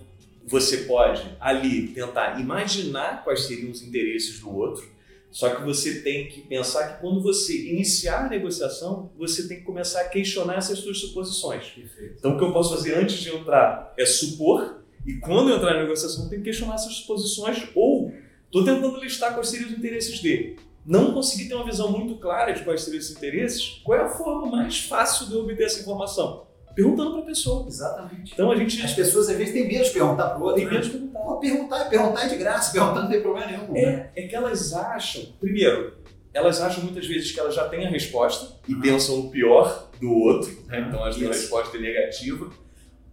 você 0.46 0.78
pode 0.78 1.36
ali 1.38 1.88
tentar 1.88 2.40
imaginar 2.40 3.22
quais 3.24 3.46
seriam 3.46 3.70
os 3.70 3.82
interesses 3.82 4.40
do 4.40 4.56
outro, 4.56 4.88
só 5.30 5.54
que 5.54 5.62
você 5.62 6.00
tem 6.00 6.28
que 6.28 6.40
pensar 6.42 6.94
que 6.94 7.00
quando 7.00 7.22
você 7.22 7.70
iniciar 7.70 8.26
a 8.26 8.28
negociação, 8.28 9.10
você 9.18 9.46
tem 9.46 9.58
que 9.58 9.64
começar 9.64 10.00
a 10.00 10.08
questionar 10.08 10.56
essas 10.56 10.78
suas 10.78 10.98
suposições. 10.98 11.68
Perfeito. 11.68 12.14
Então, 12.18 12.34
o 12.34 12.38
que 12.38 12.44
eu 12.44 12.52
posso 12.52 12.74
fazer 12.74 12.94
antes 12.94 13.18
de 13.18 13.30
entrar 13.30 13.92
é 13.98 14.06
supor, 14.06 14.82
e 15.04 15.14
quando 15.14 15.50
eu 15.50 15.56
entrar 15.56 15.74
na 15.74 15.82
negociação, 15.82 16.24
eu 16.24 16.30
tenho 16.30 16.42
que 16.42 16.50
questionar 16.50 16.74
essas 16.74 16.94
suposições, 16.94 17.68
ou 17.74 18.12
estou 18.46 18.64
tentando 18.64 18.98
listar 18.98 19.34
quais 19.34 19.48
seriam 19.48 19.68
os 19.68 19.76
interesses 19.76 20.20
dele. 20.20 20.56
Não 20.84 21.12
consegui 21.12 21.48
ter 21.48 21.54
uma 21.54 21.64
visão 21.64 21.90
muito 21.90 22.14
clara 22.16 22.52
de 22.52 22.62
quais 22.62 22.82
seriam 22.82 23.00
esses 23.00 23.16
interesses, 23.16 23.80
qual 23.84 23.98
é 23.98 24.02
a 24.02 24.08
forma 24.08 24.46
mais 24.46 24.78
fácil 24.80 25.26
de 25.26 25.34
eu 25.34 25.40
obter 25.40 25.64
essa 25.64 25.80
informação? 25.80 26.45
Perguntando 26.76 27.12
para 27.12 27.22
a 27.22 27.24
pessoa. 27.24 27.66
Exatamente. 27.66 28.32
Então 28.34 28.52
a 28.52 28.56
gente. 28.56 28.80
As 28.82 28.92
pessoas 28.92 29.30
às 29.30 29.36
vezes 29.36 29.54
têm 29.54 29.66
medo 29.66 29.84
de 29.84 29.90
perguntar 29.90 30.28
para 30.28 30.38
o 30.38 30.42
outro. 30.42 30.56
Tem 30.56 30.66
né? 30.66 30.72
medo 30.72 30.84
de 30.84 30.90
perguntar. 30.90 31.18
Pô, 31.20 31.36
perguntar, 31.38 31.84
perguntar 31.86 32.24
é 32.26 32.28
de 32.28 32.36
graça, 32.36 32.70
perguntar 32.78 33.02
não 33.02 33.08
tem 33.08 33.22
problema 33.22 33.46
nenhum. 33.50 33.74
É, 33.74 33.86
né? 33.86 34.10
é 34.14 34.22
que 34.28 34.36
elas 34.36 34.72
acham, 34.74 35.24
primeiro, 35.40 35.96
elas 36.32 36.60
acham 36.60 36.84
muitas 36.84 37.06
vezes 37.06 37.32
que 37.32 37.40
elas 37.40 37.54
já 37.54 37.66
têm 37.66 37.86
a 37.86 37.90
resposta 37.90 38.54
e 38.68 38.74
uhum. 38.74 38.80
pensam 38.82 39.16
no 39.16 39.30
pior 39.30 39.90
do 39.98 40.12
outro, 40.12 40.52
né? 40.66 40.84
então 40.86 41.00
elas 41.00 41.16
têm 41.16 41.26
a 41.26 41.32
resposta 41.32 41.78
negativa, 41.78 42.50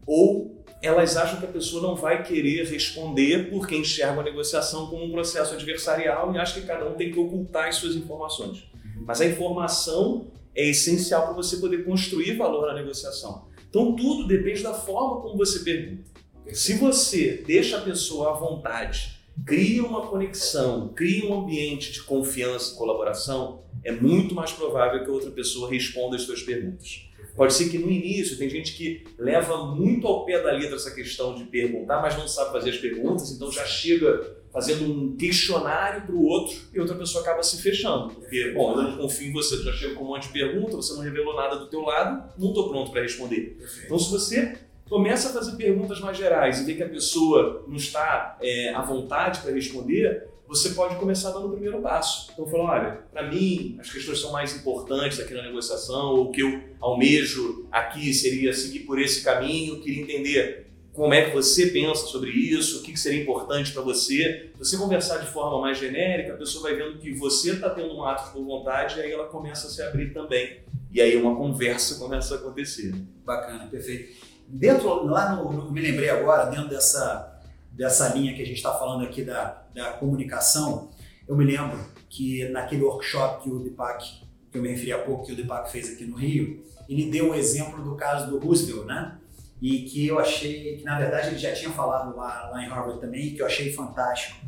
ou 0.06 0.62
elas 0.82 1.16
acham 1.16 1.40
que 1.40 1.46
a 1.46 1.50
pessoa 1.50 1.82
não 1.82 1.96
vai 1.96 2.22
querer 2.22 2.66
responder 2.66 3.50
porque 3.50 3.74
enxerga 3.78 4.20
a 4.20 4.24
negociação 4.24 4.88
como 4.88 5.06
um 5.06 5.12
processo 5.12 5.54
adversarial 5.54 6.36
e 6.36 6.38
acha 6.38 6.60
que 6.60 6.68
cada 6.68 6.86
um 6.90 6.96
tem 6.96 7.10
que 7.10 7.18
ocultar 7.18 7.70
as 7.70 7.76
suas 7.76 7.96
informações. 7.96 8.68
Uhum. 8.84 9.06
Mas 9.08 9.22
a 9.22 9.26
informação 9.26 10.28
é 10.54 10.70
essencial 10.70 11.24
para 11.24 11.34
você 11.34 11.58
poder 11.58 11.86
construir 11.86 12.36
valor 12.36 12.68
na 12.68 12.74
negociação. 12.74 13.46
Então 13.74 13.96
tudo 13.96 14.28
depende 14.28 14.62
da 14.62 14.72
forma 14.72 15.20
como 15.20 15.36
você 15.36 15.62
pergunta. 15.62 16.04
Se 16.52 16.76
você 16.76 17.44
deixa 17.44 17.80
a 17.80 17.82
pessoa 17.82 18.30
à 18.30 18.34
vontade, 18.34 19.18
cria 19.44 19.84
uma 19.84 20.06
conexão, 20.06 20.90
cria 20.90 21.28
um 21.28 21.42
ambiente 21.42 21.92
de 21.92 22.04
confiança 22.04 22.72
e 22.72 22.78
colaboração, 22.78 23.64
é 23.84 23.92
muito 23.92 24.36
mais 24.36 24.52
provável 24.52 25.04
que 25.04 25.10
outra 25.10 25.32
pessoa 25.32 25.72
responda 25.72 26.16
as 26.16 26.22
suas 26.22 26.44
perguntas. 26.44 27.10
Pode 27.36 27.52
ser 27.56 27.70
que 27.70 27.80
no 27.80 27.90
início 27.90 28.38
tem 28.38 28.48
gente 28.48 28.74
que 28.74 29.06
leva 29.18 29.66
muito 29.66 30.06
ao 30.06 30.24
pé 30.24 30.40
da 30.40 30.52
letra 30.52 30.76
essa 30.76 30.94
questão 30.94 31.34
de 31.34 31.46
perguntar, 31.46 32.00
mas 32.00 32.16
não 32.16 32.28
sabe 32.28 32.52
fazer 32.52 32.70
as 32.70 32.78
perguntas, 32.78 33.32
então 33.32 33.52
já 33.52 33.66
chega 33.66 34.38
fazendo 34.54 34.86
um 34.86 35.18
questionário 35.18 36.04
para 36.04 36.14
o 36.14 36.24
outro 36.24 36.56
e 36.72 36.80
outra 36.80 36.96
pessoa 36.96 37.24
acaba 37.24 37.42
se 37.42 37.60
fechando. 37.60 38.14
Porque, 38.14 38.52
bom, 38.52 38.80
eu 38.80 38.84
não 38.84 38.98
confio 38.98 39.30
em 39.30 39.34
você, 39.34 39.58
tu 39.58 39.64
já 39.64 39.74
chega 39.74 39.96
com 39.96 40.04
um 40.04 40.08
monte 40.10 40.28
de 40.28 40.34
perguntas, 40.34 40.76
você 40.76 40.94
não 40.94 41.02
revelou 41.02 41.36
nada 41.36 41.56
do 41.56 41.66
teu 41.66 41.82
lado, 41.82 42.32
não 42.38 42.50
estou 42.50 42.70
pronto 42.70 42.92
para 42.92 43.02
responder. 43.02 43.56
Perfeito. 43.58 43.86
Então, 43.86 43.98
se 43.98 44.12
você 44.12 44.60
começa 44.88 45.30
a 45.30 45.34
fazer 45.34 45.58
perguntas 45.58 46.00
mais 46.00 46.16
gerais 46.16 46.62
e 46.62 46.66
vê 46.66 46.76
que 46.76 46.84
a 46.84 46.90
pessoa 46.90 47.66
não 47.68 47.76
está 47.76 48.38
é, 48.40 48.72
à 48.76 48.82
vontade 48.84 49.40
para 49.40 49.52
responder, 49.52 50.28
você 50.48 50.70
pode 50.70 50.98
começar 50.98 51.32
dando 51.32 51.48
o 51.48 51.52
primeiro 51.52 51.82
passo. 51.82 52.30
Então, 52.32 52.46
falando, 52.46 52.70
olha, 52.70 52.92
para 53.12 53.28
mim, 53.28 53.76
as 53.80 53.92
questões 53.92 54.20
são 54.20 54.32
mais 54.32 54.56
importantes 54.56 55.20
aqui 55.20 55.34
na 55.34 55.42
negociação, 55.42 56.12
ou 56.12 56.26
o 56.26 56.32
que 56.32 56.42
eu 56.42 56.62
almejo 56.80 57.66
aqui 57.72 58.14
seria 58.14 58.54
seguir 58.54 58.82
por 58.82 59.02
esse 59.02 59.24
caminho, 59.24 59.82
queria 59.82 60.04
entender 60.04 60.68
como 60.94 61.14
é 61.14 61.26
que 61.26 61.36
você 61.36 61.68
pensa 61.68 62.06
sobre 62.06 62.30
isso, 62.30 62.80
o 62.80 62.84
que 62.84 62.96
seria 62.96 63.22
importante 63.22 63.72
para 63.72 63.82
você. 63.82 64.52
Se 64.54 64.60
você 64.60 64.78
conversar 64.78 65.18
de 65.18 65.28
forma 65.28 65.60
mais 65.60 65.78
genérica, 65.80 66.34
a 66.34 66.38
pessoa 66.38 66.70
vai 66.70 66.76
vendo 66.76 67.00
que 67.00 67.12
você 67.14 67.54
está 67.54 67.70
tendo 67.72 67.96
um 67.96 68.04
ato 68.04 68.32
por 68.32 68.46
vontade 68.46 69.00
e 69.00 69.02
aí 69.02 69.12
ela 69.12 69.26
começa 69.26 69.68
a 69.68 69.70
se 69.72 69.82
abrir 69.82 70.14
também. 70.14 70.60
E 70.92 71.02
aí 71.02 71.18
uma 71.18 71.36
conversa 71.36 71.96
começa 71.96 72.36
a 72.36 72.38
acontecer. 72.38 72.94
Bacana, 73.26 73.66
perfeito. 73.66 74.14
Dentro, 74.48 75.06
lá 75.06 75.36
no, 75.36 75.52
no 75.52 75.72
me 75.72 75.82
lembrei 75.82 76.12
agora, 76.12 76.46
dentro 76.46 76.70
dessa, 76.70 77.42
dessa 77.72 78.10
linha 78.10 78.36
que 78.36 78.44
a 78.44 78.46
gente 78.46 78.58
está 78.58 78.74
falando 78.74 79.04
aqui 79.04 79.24
da, 79.24 79.64
da 79.74 79.94
comunicação, 79.94 80.92
eu 81.28 81.36
me 81.36 81.44
lembro 81.44 81.80
que 82.08 82.48
naquele 82.50 82.84
workshop 82.84 83.44
que 83.44 83.50
o 83.50 83.58
Deepak, 83.58 84.06
que 84.52 84.58
eu 84.60 84.62
me 84.62 84.70
referi 84.70 84.94
há 84.94 85.00
pouco, 85.00 85.26
que 85.26 85.32
o 85.32 85.36
Deepak 85.36 85.72
fez 85.72 85.92
aqui 85.92 86.06
no 86.06 86.16
Rio, 86.16 86.64
ele 86.88 87.10
deu 87.10 87.32
um 87.32 87.34
exemplo 87.34 87.84
do 87.84 87.96
caso 87.96 88.30
do 88.30 88.38
Roosevelt, 88.38 88.86
né? 88.86 89.18
E 89.64 89.84
que 89.84 90.06
eu 90.06 90.20
achei, 90.20 90.76
que 90.76 90.84
na 90.84 91.00
verdade 91.00 91.30
ele 91.30 91.38
já 91.38 91.54
tinha 91.54 91.72
falado 91.72 92.14
lá, 92.18 92.50
lá 92.52 92.62
em 92.62 92.68
Harvard 92.68 93.00
também, 93.00 93.34
que 93.34 93.42
eu 93.42 93.46
achei 93.46 93.72
fantástico. 93.72 94.46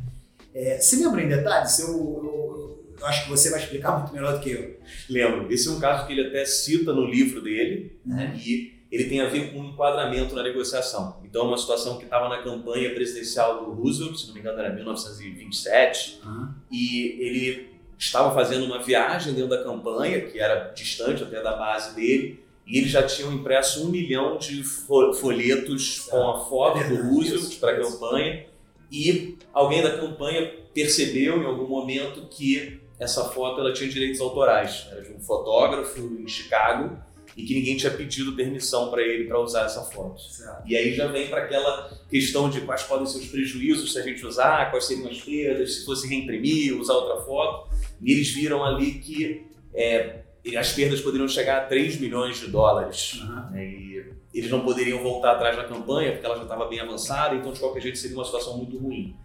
É, 0.54 0.78
se 0.78 1.02
lembra 1.02 1.22
em 1.22 1.28
detalhes? 1.28 1.78
Eu, 1.78 1.88
eu, 1.88 2.94
eu, 3.00 3.06
acho 3.06 3.24
que 3.24 3.30
você 3.30 3.48
vai 3.48 3.60
explicar 3.60 3.98
muito 3.98 4.12
melhor 4.12 4.34
do 4.34 4.40
que 4.40 4.50
eu. 4.50 4.78
Lembro. 5.08 5.50
Esse 5.50 5.68
é 5.68 5.70
um 5.70 5.80
caso 5.80 6.06
que 6.06 6.12
ele 6.12 6.28
até 6.28 6.44
cita 6.44 6.92
no 6.92 7.06
livro 7.06 7.40
dele, 7.40 7.98
né? 8.04 8.34
Uhum. 8.34 8.40
e 8.44 8.76
ele 8.92 9.04
tem 9.04 9.22
a 9.22 9.28
ver 9.28 9.52
com 9.52 9.60
um 9.60 9.70
enquadramento 9.70 10.34
na 10.34 10.42
negociação. 10.42 11.18
Então, 11.24 11.46
uma 11.46 11.56
situação 11.56 11.96
que 11.96 12.04
estava 12.04 12.28
na 12.28 12.42
campanha 12.42 12.94
presidencial 12.94 13.64
do 13.64 13.72
Roosevelt, 13.72 14.18
se 14.18 14.26
não 14.26 14.34
me 14.34 14.40
engano 14.40 14.58
era 14.58 14.72
1927, 14.74 16.20
uhum. 16.26 16.48
e 16.70 17.16
ele 17.20 17.70
estava 17.98 18.34
fazendo 18.34 18.66
uma 18.66 18.82
viagem 18.82 19.32
dentro 19.32 19.48
da 19.48 19.64
campanha, 19.64 20.20
que 20.20 20.38
era 20.38 20.72
distante 20.74 21.22
até 21.22 21.42
da 21.42 21.56
base 21.56 21.96
dele, 21.96 22.44
e 22.66 22.78
eles 22.78 22.90
já 22.90 23.02
tinham 23.04 23.32
impresso 23.32 23.86
um 23.86 23.90
milhão 23.90 24.38
de 24.38 24.64
folhetos 24.64 26.00
com 26.00 26.30
a 26.30 26.40
foto 26.40 26.88
do 26.88 26.96
Roosevelt 26.96 27.58
para 27.60 27.72
a 27.72 27.80
campanha. 27.80 28.46
E 28.90 29.38
alguém 29.52 29.82
da 29.82 29.96
campanha 29.98 30.52
percebeu 30.74 31.40
em 31.40 31.46
algum 31.46 31.68
momento 31.68 32.26
que 32.28 32.80
essa 32.98 33.24
foto 33.28 33.60
ela 33.60 33.72
tinha 33.72 33.88
direitos 33.88 34.20
autorais. 34.20 34.88
Era 34.90 35.02
de 35.02 35.12
um 35.12 35.20
fotógrafo 35.20 36.00
em 36.00 36.26
Chicago 36.26 36.98
e 37.36 37.44
que 37.44 37.54
ninguém 37.54 37.76
tinha 37.76 37.92
pedido 37.92 38.34
permissão 38.34 38.90
para 38.90 39.02
ele 39.02 39.24
para 39.24 39.38
usar 39.38 39.66
essa 39.66 39.82
foto. 39.82 40.20
Certo. 40.20 40.62
E 40.66 40.76
aí 40.76 40.92
já 40.92 41.06
vem 41.06 41.28
para 41.28 41.42
aquela 41.42 41.90
questão 42.10 42.48
de 42.48 42.62
quais 42.62 42.82
podem 42.82 43.06
ser 43.06 43.18
os 43.18 43.26
prejuízos 43.26 43.92
se 43.92 43.98
a 43.98 44.02
gente 44.02 44.26
usar, 44.26 44.70
quais 44.70 44.86
seriam 44.86 45.08
as 45.08 45.20
perdas, 45.20 45.74
se 45.74 45.84
fosse 45.84 46.08
reimprimir, 46.08 46.76
usar 46.80 46.94
outra 46.94 47.22
foto. 47.24 47.70
E 48.02 48.10
eles 48.10 48.30
viram 48.30 48.64
ali 48.64 48.94
que 48.94 49.44
é, 49.74 50.22
as 50.54 50.72
perdas 50.72 51.00
poderiam 51.00 51.26
chegar 51.26 51.62
a 51.62 51.64
3 51.64 51.98
milhões 51.98 52.38
de 52.38 52.48
dólares. 52.48 53.20
Uhum. 53.22 53.56
E 53.58 54.04
eles 54.34 54.50
não 54.50 54.60
poderiam 54.60 55.02
voltar 55.02 55.32
atrás 55.32 55.56
da 55.56 55.64
campanha, 55.64 56.12
porque 56.12 56.26
ela 56.26 56.36
já 56.36 56.42
estava 56.42 56.66
bem 56.66 56.78
avançada, 56.78 57.34
então 57.34 57.52
de 57.52 57.58
qualquer 57.58 57.80
jeito 57.80 57.96
seria 57.96 58.16
uma 58.16 58.24
situação 58.24 58.58
muito 58.58 58.76
ruim. 58.76 59.16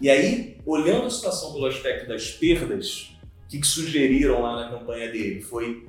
E 0.00 0.10
aí, 0.10 0.58
olhando 0.66 1.06
a 1.06 1.10
situação 1.10 1.52
pelo 1.52 1.66
aspecto 1.66 2.08
das 2.08 2.30
perdas, 2.30 3.12
o 3.44 3.48
que, 3.48 3.60
que 3.60 3.66
sugeriram 3.66 4.42
lá 4.42 4.56
na 4.56 4.70
campanha 4.70 5.10
dele? 5.10 5.40
Foi 5.40 5.86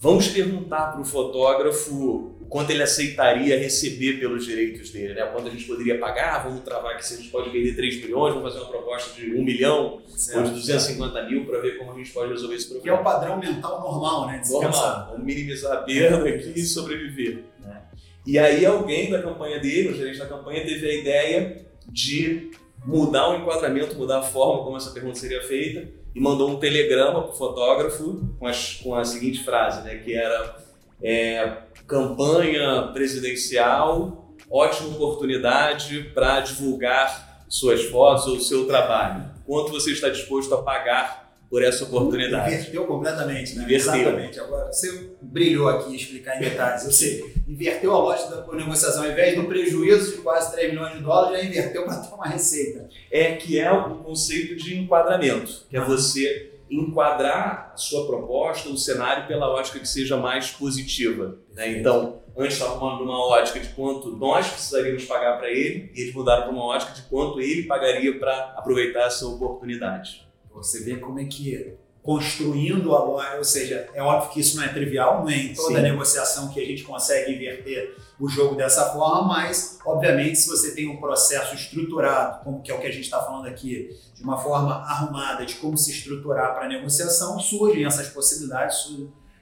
vamos 0.00 0.28
perguntar 0.28 0.92
para 0.92 1.00
o 1.00 1.04
fotógrafo 1.04 2.37
quanto 2.48 2.70
ele 2.70 2.82
aceitaria 2.82 3.58
receber 3.58 4.18
pelos 4.18 4.44
direitos 4.46 4.90
dele, 4.90 5.14
né? 5.14 5.22
Quanto 5.26 5.48
a 5.48 5.50
gente 5.50 5.64
poderia 5.64 5.98
pagar, 5.98 6.44
vamos 6.44 6.62
travar 6.62 6.96
que 6.96 7.06
se 7.06 7.14
a 7.14 7.16
gente 7.18 7.28
pode 7.28 7.50
perder 7.50 7.76
3 7.76 8.04
milhões, 8.04 8.34
vamos 8.34 8.52
fazer 8.52 8.64
uma 8.64 8.70
proposta 8.70 9.20
de 9.20 9.34
1 9.34 9.44
milhão 9.44 10.00
certo, 10.08 10.38
ou 10.38 10.44
de 10.44 10.50
250 10.52 11.12
certo. 11.12 11.30
mil 11.30 11.44
para 11.44 11.60
ver 11.60 11.78
como 11.78 11.92
a 11.92 11.96
gente 11.96 12.10
pode 12.10 12.32
resolver 12.32 12.56
esse 12.56 12.68
problema. 12.68 12.82
Que 12.84 12.90
é 12.90 13.00
o 13.00 13.04
padrão 13.04 13.38
mental 13.38 13.80
normal, 13.80 14.26
né? 14.28 14.42
Normal, 14.48 15.08
vamos 15.10 15.24
minimizar 15.24 15.72
a 15.72 15.82
perda 15.82 16.28
aqui 16.28 16.52
e 16.56 16.62
sobreviver. 16.62 17.44
Né? 17.60 17.82
E 18.26 18.38
aí 18.38 18.64
alguém 18.64 19.10
da 19.10 19.22
campanha 19.22 19.60
dele, 19.60 19.90
o 19.90 19.94
gerente 19.94 20.18
da 20.18 20.26
campanha, 20.26 20.64
teve 20.64 20.88
a 20.88 20.94
ideia 20.94 21.66
de 21.86 22.50
mudar 22.84 23.30
o 23.30 23.36
enquadramento, 23.36 23.96
mudar 23.96 24.20
a 24.20 24.22
forma 24.22 24.64
como 24.64 24.76
essa 24.76 24.90
pergunta 24.90 25.18
seria 25.18 25.42
feita 25.42 25.88
e 26.14 26.20
mandou 26.20 26.50
um 26.50 26.58
telegrama 26.58 27.22
para 27.22 27.32
o 27.32 27.36
fotógrafo 27.36 28.34
com, 28.38 28.46
as, 28.46 28.74
com 28.74 28.94
a 28.94 29.04
seguinte 29.04 29.44
frase, 29.44 29.82
né, 29.82 29.96
que 29.96 30.14
era 30.14 30.56
é, 31.02 31.58
campanha 31.86 32.90
presidencial, 32.92 34.34
ótima 34.50 34.90
oportunidade 34.90 36.10
para 36.14 36.40
divulgar 36.40 37.44
suas 37.48 37.84
fotos 37.84 38.26
ou 38.26 38.40
seu 38.40 38.66
trabalho. 38.66 39.30
Quanto 39.46 39.72
você 39.72 39.92
está 39.92 40.08
disposto 40.08 40.54
a 40.54 40.62
pagar 40.62 41.28
por 41.48 41.62
essa 41.62 41.84
oportunidade? 41.84 42.54
Inverteu 42.54 42.86
completamente, 42.86 43.56
né? 43.56 43.64
Inverteu. 43.64 43.94
Exatamente. 43.94 44.40
Agora, 44.40 44.70
você 44.70 45.10
brilhou 45.22 45.68
aqui 45.68 45.96
explicar 45.96 46.36
em 46.36 46.40
detalhes. 46.40 46.84
Você 46.84 47.34
inverteu 47.48 47.94
a 47.94 47.98
lógica 47.98 48.36
da 48.36 48.52
negociação. 48.52 49.04
Ao 49.04 49.10
invés 49.10 49.34
do 49.34 49.44
prejuízo 49.44 50.16
de 50.16 50.18
quase 50.18 50.52
3 50.52 50.70
milhões 50.70 50.94
de 50.94 51.00
dólares, 51.00 51.38
já 51.38 51.48
inverteu 51.48 51.84
para 51.84 51.96
ter 51.96 52.14
uma 52.14 52.26
receita. 52.26 52.88
É 53.10 53.36
que 53.36 53.58
é 53.58 53.72
o 53.72 53.94
conceito 53.96 54.54
de 54.56 54.78
enquadramento, 54.78 55.64
que 55.70 55.76
é 55.76 55.80
você 55.80 56.57
enquadrar 56.70 57.72
a 57.72 57.76
sua 57.76 58.06
proposta, 58.06 58.68
o 58.68 58.76
cenário, 58.76 59.26
pela 59.26 59.48
ótica 59.48 59.78
que 59.78 59.88
seja 59.88 60.16
mais 60.16 60.50
positiva. 60.50 61.38
Né? 61.54 61.78
Então, 61.78 62.20
antes 62.36 62.54
estava 62.54 62.78
falando 62.78 63.02
uma 63.02 63.26
ótica 63.26 63.60
de 63.60 63.68
quanto 63.68 64.10
nós 64.16 64.48
precisaríamos 64.48 65.04
pagar 65.04 65.38
para 65.38 65.50
ele, 65.50 65.90
e 65.94 66.02
eles 66.02 66.14
mudaram 66.14 66.42
para 66.44 66.52
uma 66.52 66.64
ótica 66.64 66.92
de 66.92 67.02
quanto 67.02 67.40
ele 67.40 67.64
pagaria 67.64 68.18
para 68.18 68.54
aproveitar 68.56 69.06
essa 69.06 69.26
oportunidade. 69.26 70.26
Você 70.52 70.84
vê 70.84 70.96
como 70.96 71.20
é 71.20 71.24
que 71.24 71.76
construindo 72.02 72.94
a 72.94 73.04
loja, 73.04 73.36
ou 73.36 73.44
seja, 73.44 73.88
é 73.92 74.02
óbvio 74.02 74.30
que 74.30 74.40
isso 74.40 74.56
não 74.56 74.64
é 74.64 74.68
trivial, 74.68 75.20
não 75.20 75.30
é 75.30 75.36
em 75.36 75.52
toda 75.52 75.76
Sim. 75.76 75.82
negociação 75.82 76.48
que 76.48 76.60
a 76.60 76.64
gente 76.64 76.82
consegue 76.82 77.34
inverter 77.34 77.96
o 78.18 78.28
jogo 78.28 78.54
dessa 78.54 78.92
forma, 78.92 79.28
mas 79.28 79.78
obviamente 79.84 80.36
se 80.36 80.48
você 80.48 80.74
tem 80.74 80.88
um 80.88 80.96
processo 80.96 81.54
estruturado, 81.54 82.44
como 82.44 82.62
que 82.62 82.70
é 82.70 82.74
o 82.74 82.80
que 82.80 82.86
a 82.86 82.90
gente 82.90 83.04
está 83.04 83.20
falando 83.22 83.46
aqui, 83.46 83.94
de 84.14 84.22
uma 84.22 84.38
forma 84.38 84.74
arrumada 84.74 85.44
de 85.44 85.56
como 85.56 85.76
se 85.76 85.90
estruturar 85.90 86.54
para 86.54 86.64
a 86.64 86.68
negociação, 86.68 87.38
surgem 87.38 87.84
essas 87.84 88.08
possibilidades, 88.08 88.88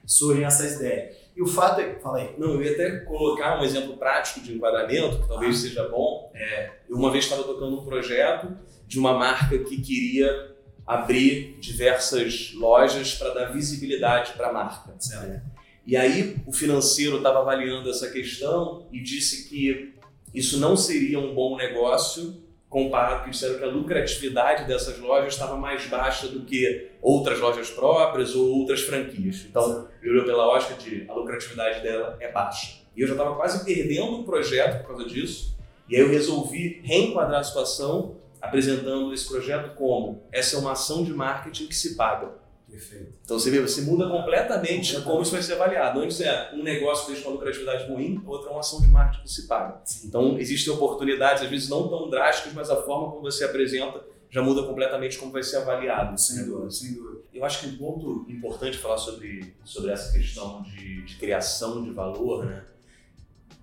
surgem 0.05 0.43
essas 0.43 0.73
ideias. 0.73 1.15
E 1.37 1.41
o 1.41 1.45
fato 1.45 1.79
é, 1.79 1.99
fala 1.99 2.17
aí. 2.17 2.33
Não, 2.37 2.55
eu 2.55 2.63
ia 2.63 2.71
até 2.71 2.99
colocar 3.01 3.59
um 3.59 3.63
exemplo 3.63 3.95
prático 3.95 4.41
de 4.41 4.55
enquadramento, 4.55 5.21
que 5.21 5.27
talvez 5.27 5.55
ah. 5.55 5.61
seja 5.61 5.87
bom. 5.87 6.31
É, 6.33 6.71
eu 6.89 6.97
uma 6.97 7.11
vez 7.11 7.25
estava 7.25 7.43
tocando 7.43 7.79
um 7.79 7.85
projeto 7.85 8.57
de 8.87 8.97
uma 8.97 9.13
marca 9.13 9.57
que 9.59 9.79
queria 9.79 10.56
abrir 10.87 11.57
diversas 11.59 12.53
lojas 12.53 13.13
para 13.13 13.33
dar 13.33 13.45
visibilidade 13.51 14.33
para 14.33 14.47
a 14.47 14.53
marca. 14.53 14.93
Né? 15.19 15.43
E 15.85 15.97
aí 15.97 16.37
o 16.47 16.53
financeiro 16.53 17.17
estava 17.17 17.39
avaliando 17.39 17.89
essa 17.89 18.09
questão 18.09 18.87
e 18.91 19.01
disse 19.01 19.49
que 19.49 19.93
isso 20.33 20.59
não 20.59 20.77
seria 20.77 21.19
um 21.19 21.35
bom 21.35 21.57
negócio 21.57 22.41
comparado 22.69 23.23
que 23.23 23.31
disseram 23.31 23.57
que 23.57 23.63
a 23.63 23.67
lucratividade 23.67 24.65
dessas 24.65 24.99
lojas 24.99 25.33
estava 25.33 25.55
mais 25.55 25.85
baixa 25.87 26.27
do 26.27 26.41
que 26.41 26.89
outras 27.01 27.39
lojas 27.39 27.69
próprias 27.69 28.35
ou 28.35 28.59
outras 28.59 28.81
franquias. 28.81 29.45
Então, 29.49 29.87
eu 30.01 30.11
olhou 30.11 30.25
pela 30.25 30.47
ótica 30.47 30.75
de 30.75 31.05
a 31.09 31.13
lucratividade 31.13 31.81
dela 31.81 32.17
é 32.19 32.31
baixa. 32.31 32.79
E 32.95 33.01
eu 33.01 33.07
já 33.07 33.13
estava 33.13 33.35
quase 33.35 33.63
perdendo 33.63 34.19
o 34.19 34.23
projeto 34.23 34.81
por 34.81 34.89
causa 34.89 35.05
disso. 35.05 35.55
E 35.89 35.95
aí 35.95 36.01
eu 36.01 36.09
resolvi 36.09 36.81
reenquadrar 36.83 37.39
a 37.39 37.43
situação 37.43 38.17
apresentando 38.47 39.13
esse 39.13 39.27
projeto 39.27 39.75
como 39.75 40.23
essa 40.31 40.55
é 40.55 40.59
uma 40.59 40.71
ação 40.71 41.03
de 41.03 41.13
marketing 41.13 41.67
que 41.67 41.75
se 41.75 41.95
paga. 41.95 42.31
Perfeito. 42.69 43.13
Então 43.23 43.39
você 43.39 43.49
vê, 43.49 43.61
você 43.61 43.81
muda 43.81 44.09
completamente 44.09 44.99
como 45.01 45.21
isso 45.21 45.31
vai 45.31 45.41
ser 45.41 45.53
avaliado. 45.53 46.01
Antes 46.01 46.19
é 46.19 46.51
um 46.53 46.61
negócio 46.61 47.05
que 47.05 47.13
deixa 47.13 47.27
uma 47.27 47.35
lucratividade 47.35 47.89
ruim, 47.89 48.21
outra 48.25 48.49
é 48.49 48.51
uma 48.51 48.59
ação 48.59 48.81
de 48.81 48.87
marketing 48.87 49.23
que 49.23 49.31
se 49.31 49.47
paga. 49.47 49.79
Sim. 49.85 50.07
Então 50.07 50.37
existem 50.37 50.73
oportunidades, 50.73 51.43
às 51.43 51.49
vezes 51.49 51.69
não 51.69 51.87
tão 51.87 52.09
drásticas, 52.09 52.53
mas 52.53 52.69
a 52.69 52.75
forma 52.75 53.09
como 53.09 53.21
você 53.21 53.45
apresenta 53.45 54.03
já 54.29 54.41
muda 54.41 54.63
completamente 54.63 55.17
como 55.17 55.31
vai 55.31 55.43
ser 55.43 55.57
avaliado. 55.57 56.19
Sem 56.19 56.45
dúvida, 56.45 56.69
sem 56.69 56.93
dúvida. 56.93 57.21
Eu 57.33 57.45
acho 57.45 57.61
que 57.61 57.67
um 57.67 57.77
ponto 57.77 58.25
importante 58.27 58.77
falar 58.77 58.97
sobre, 58.97 59.53
sobre 59.63 59.91
essa 59.91 60.11
questão 60.11 60.61
de, 60.63 61.03
de 61.03 61.15
criação 61.15 61.83
de 61.83 61.91
valor, 61.91 62.45
né? 62.45 62.63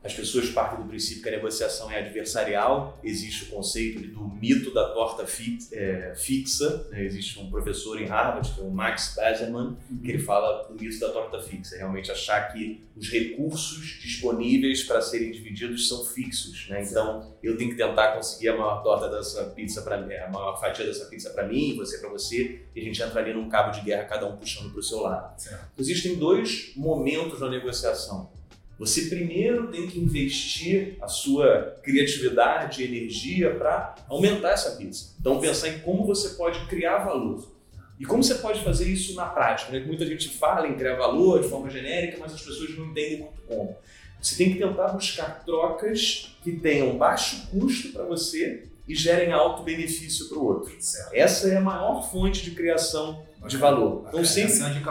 As 0.05 0.13
pessoas 0.13 0.51
partem 0.51 0.83
do 0.83 0.87
princípio 0.87 1.23
que 1.23 1.29
a 1.31 1.33
negociação 1.33 1.91
é 1.91 1.99
adversarial, 1.99 2.99
existe 3.03 3.45
o 3.45 3.47
conceito 3.47 4.07
do 4.07 4.29
mito 4.29 4.73
da 4.75 4.91
torta 4.91 5.25
é, 5.73 6.13
fixa, 6.15 6.87
né? 6.91 7.03
existe 7.03 7.39
um 7.41 7.49
professor 7.49 7.99
em 7.99 8.05
Harvard, 8.05 8.53
que 8.53 8.61
é 8.61 8.65
o 8.65 8.71
Max 8.71 9.15
Bazerman, 9.17 9.79
que 10.03 10.11
ele 10.11 10.19
fala 10.19 10.65
do 10.65 10.75
mito 10.75 11.01
da 11.01 11.09
torta 11.09 11.41
fixa, 11.41 11.79
realmente 11.79 12.13
achar 12.13 12.53
que 12.53 12.85
os 12.95 13.09
recursos 13.09 13.99
disponíveis 14.03 14.85
para 14.85 15.01
serem 15.01 15.33
divididos 15.33 15.89
são 15.89 16.05
fixos, 16.05 16.69
né? 16.69 16.83
então 16.83 17.35
eu 17.43 17.57
tenho 17.57 17.71
que 17.71 17.77
tentar 17.77 18.15
conseguir 18.15 18.51
a 18.51 18.57
maior 18.59 18.83
torta 18.83 19.09
dessa 19.09 19.45
pizza 19.51 19.81
para 19.81 19.97
mim, 19.97 20.13
a 20.13 20.29
maior 20.29 20.61
fatia 20.61 20.85
dessa 20.85 21.07
pizza 21.07 21.31
para 21.31 21.49
mim, 21.49 21.77
você 21.77 21.97
para 21.97 22.11
você, 22.11 22.61
e 22.75 22.81
a 22.81 22.85
gente 22.85 23.03
entraria 23.03 23.33
num 23.33 23.49
cabo 23.49 23.71
de 23.71 23.81
guerra, 23.81 24.05
cada 24.05 24.27
um 24.27 24.37
puxando 24.37 24.71
para 24.71 24.81
o 24.81 24.83
seu 24.83 25.01
lado. 25.01 25.41
Certo. 25.41 25.65
Existem 25.79 26.17
dois 26.17 26.73
momentos 26.77 27.41
na 27.41 27.49
negociação 27.49 28.34
você 28.79 29.03
primeiro 29.03 29.69
tem 29.69 29.87
que 29.87 29.99
investir 29.99 30.97
a 31.01 31.09
sua 31.09 31.77
criatividade 31.83 32.83
e 32.83 32.87
energia 32.87 33.55
para 33.55 33.95
aumentar 34.09 34.51
essa 34.51 34.73
pizza. 34.73 35.15
Então, 35.21 35.41
pensar 35.41 35.69
em 35.69 35.79
como 35.81 36.05
você 36.05 36.31
pode 36.31 36.67
criar 36.67 36.99
valor. 36.99 37.53
E 37.99 38.05
como 38.05 38.23
você 38.23 38.35
pode 38.35 38.63
fazer 38.65 38.89
isso 38.89 39.15
na 39.15 39.27
prática? 39.27 39.71
Né? 39.71 39.81
Muita 39.81 40.05
gente 40.05 40.29
fala 40.29 40.67
em 40.67 40.75
criar 40.75 40.97
valor 40.97 41.41
de 41.41 41.49
forma 41.49 41.71
genérica, 41.71 42.19
mas 42.19 42.35
as 42.35 42.43
pessoas 42.43 42.77
não 42.77 42.87
entendem 42.87 43.19
muito 43.21 43.41
como. 43.47 43.77
Você 44.21 44.37
tem 44.37 44.53
que 44.53 44.59
tentar 44.59 44.89
buscar 44.89 45.45
trocas 45.45 46.37
que 46.43 46.53
tenham 46.53 46.97
baixo 46.97 47.47
custo 47.51 47.93
para 47.93 48.05
você 48.05 48.65
e 48.89 48.95
gerem 48.95 49.33
alto 49.33 49.63
benefício 49.63 50.29
para 50.29 50.39
o 50.39 50.45
outro. 50.45 50.75
Certo. 50.81 51.15
Essa 51.15 51.49
é 51.49 51.57
a 51.57 51.61
maior 51.61 52.11
fonte 52.11 52.43
de 52.43 52.51
criação 52.51 53.25
de 53.47 53.57
valor. 53.57 54.05
Então, 54.09 54.25
sempre. 54.25 54.55
De 54.55 54.83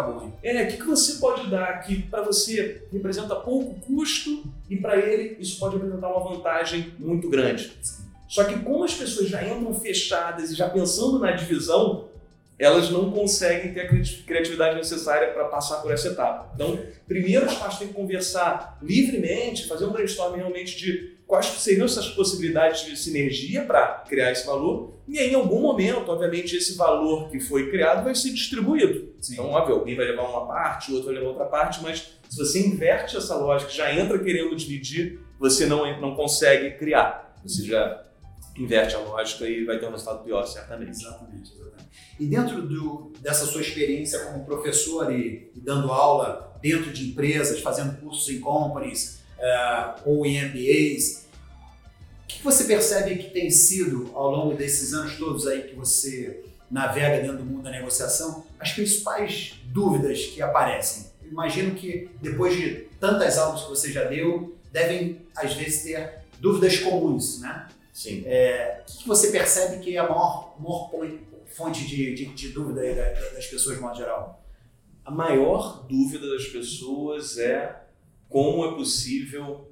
é, 0.44 0.64
o 0.64 0.68
que, 0.68 0.78
que 0.78 0.86
você 0.86 1.20
pode 1.20 1.50
dar 1.50 1.82
que 1.82 2.04
para 2.04 2.22
você 2.22 2.84
representa 2.92 3.36
pouco 3.36 3.76
custo 3.82 4.44
e 4.70 4.78
para 4.78 4.98
ele 4.98 5.38
isso 5.40 5.60
pode 5.60 5.76
representar 5.76 6.10
uma 6.10 6.32
vantagem 6.32 6.94
muito 7.00 7.30
grande. 7.30 7.72
Sim. 7.82 8.04
Só 8.28 8.44
que 8.46 8.58
como 8.60 8.84
as 8.84 8.94
pessoas 8.94 9.30
já 9.30 9.44
entram 9.44 9.74
fechadas 9.74 10.52
e 10.52 10.56
já 10.56 10.70
pensando 10.70 11.20
na 11.20 11.32
divisão, 11.32 12.10
elas 12.58 12.90
não 12.90 13.12
conseguem 13.12 13.74
ter 13.74 13.82
a 13.82 13.88
criatividade 13.88 14.76
necessária 14.76 15.32
para 15.34 15.46
passar 15.46 15.78
por 15.78 15.92
essa 15.92 16.08
etapa. 16.08 16.52
Então, 16.56 16.80
primeiro 17.08 17.46
os 17.46 17.56
pais 17.56 17.78
têm 17.78 17.90
que 17.90 17.94
conversar 17.94 18.78
livremente, 18.82 19.68
fazer 19.68 19.86
um 19.86 19.92
brainstorming 19.92 20.38
realmente 20.38 20.78
de 20.78 21.13
quais 21.34 21.48
seriam 21.48 21.86
essas 21.86 22.10
possibilidades 22.10 22.86
de 22.86 22.96
sinergia 22.96 23.64
para 23.66 24.04
criar 24.08 24.32
esse 24.32 24.46
valor, 24.46 24.94
e 25.08 25.18
aí, 25.18 25.32
em 25.32 25.34
algum 25.34 25.62
momento, 25.62 26.12
obviamente, 26.12 26.56
esse 26.56 26.78
valor 26.78 27.32
que 27.32 27.40
foi 27.40 27.72
criado 27.72 28.04
vai 28.04 28.14
ser 28.14 28.30
distribuído. 28.30 29.16
Sim. 29.20 29.34
Então, 29.34 29.50
óbvio, 29.50 29.78
alguém 29.78 29.96
vai 29.96 30.06
levar 30.06 30.30
uma 30.30 30.46
parte, 30.46 30.92
o 30.92 30.94
outro 30.94 31.08
vai 31.08 31.16
levar 31.16 31.30
outra 31.30 31.46
parte, 31.46 31.82
mas 31.82 32.20
se 32.30 32.38
você 32.38 32.60
inverte 32.68 33.18
essa 33.18 33.36
lógica, 33.36 33.72
já 33.72 33.92
entra 33.92 34.20
querendo 34.20 34.56
dividir, 34.56 35.22
você 35.40 35.66
não, 35.66 36.00
não 36.00 36.16
consegue 36.16 36.78
criar. 36.78 37.36
Você 37.44 37.66
já 37.66 38.04
inverte 38.56 38.94
a 38.94 39.00
lógica 39.00 39.50
e 39.50 39.66
vai 39.66 39.80
ter 39.80 39.88
um 39.88 39.92
resultado 39.92 40.24
pior, 40.24 40.46
certamente. 40.46 40.92
Exatamente, 40.92 41.52
exatamente. 41.52 41.90
E 42.20 42.28
dentro 42.28 42.62
do, 42.62 43.12
dessa 43.22 43.48
sua 43.48 43.62
experiência 43.62 44.20
como 44.20 44.46
professor 44.46 45.12
e, 45.12 45.52
e, 45.56 45.60
dando 45.60 45.92
aula 45.92 46.56
dentro 46.62 46.94
de 46.94 47.10
empresas, 47.10 47.60
fazendo 47.60 48.00
cursos 48.00 48.30
em 48.30 48.40
companies 48.40 49.24
uh, 49.40 50.00
ou 50.06 50.26
em 50.28 50.40
MBAs, 50.40 51.23
o 52.34 52.38
que 52.38 52.44
você 52.44 52.64
percebe 52.66 53.16
que 53.18 53.30
tem 53.30 53.50
sido, 53.50 54.12
ao 54.14 54.32
longo 54.32 54.56
desses 54.56 54.94
anos 54.94 55.18
todos 55.18 55.48
aí 55.48 55.64
que 55.64 55.76
você 55.76 56.44
navega 56.70 57.22
dentro 57.22 57.38
do 57.38 57.46
mundo 57.46 57.64
da 57.64 57.72
negociação, 57.72 58.46
as 58.60 58.72
principais 58.72 59.56
dúvidas 59.66 60.26
que 60.26 60.42
aparecem? 60.42 61.12
Imagino 61.24 61.76
que 61.76 62.10
depois 62.22 62.56
de 62.56 62.88
tantas 63.00 63.38
aulas 63.38 63.64
que 63.64 63.70
você 63.70 63.92
já 63.92 64.04
deu, 64.04 64.56
devem 64.72 65.22
às 65.36 65.54
vezes 65.54 65.84
ter 65.84 66.20
dúvidas 66.40 66.80
comuns, 66.80 67.40
né? 67.40 67.68
Sim. 67.94 68.24
É, 68.26 68.82
o 68.90 68.98
que 69.00 69.08
você 69.08 69.32
percebe 69.32 69.84
que 69.84 69.96
é 69.96 70.00
a 70.00 70.10
maior, 70.10 70.56
maior 70.60 70.90
fonte 71.48 71.86
de, 71.86 72.16
de, 72.16 72.26
de 72.26 72.50
dúvida 72.50 72.82
das 73.36 73.46
pessoas, 73.46 73.76
de 73.76 73.82
modo 73.82 73.96
geral? 73.96 74.44
A 75.06 75.12
maior 75.12 75.86
dúvida 75.88 76.28
das 76.28 76.46
pessoas 76.48 77.38
é 77.38 77.84
como 78.28 78.66
é 78.66 78.76
possível 78.76 79.68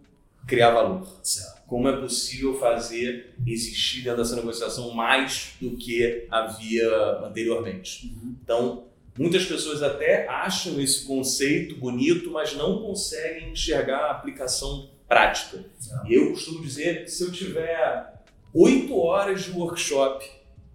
criar 0.47 0.71
valor. 0.71 1.07
Certo. 1.23 1.61
Como 1.67 1.87
é 1.87 1.95
possível 1.95 2.59
fazer 2.59 3.33
existir 3.47 4.03
dentro 4.03 4.21
dessa 4.21 4.35
negociação 4.35 4.93
mais 4.93 5.53
do 5.61 5.77
que 5.77 6.27
havia 6.29 6.89
anteriormente. 7.23 8.07
Uhum. 8.07 8.35
Então, 8.43 8.83
muitas 9.17 9.45
pessoas 9.45 9.81
até 9.81 10.27
acham 10.27 10.81
esse 10.81 11.05
conceito 11.05 11.75
bonito, 11.75 12.29
mas 12.31 12.53
não 12.55 12.81
conseguem 12.81 13.51
enxergar 13.51 13.99
a 13.99 14.11
aplicação 14.11 14.89
prática. 15.07 15.63
Certo. 15.79 16.07
E 16.07 16.13
eu 16.13 16.31
costumo 16.31 16.61
dizer 16.61 17.05
que 17.05 17.11
se 17.11 17.23
eu 17.23 17.31
tiver 17.31 18.21
oito 18.53 18.97
horas 18.97 19.43
de 19.43 19.51
workshop 19.51 20.25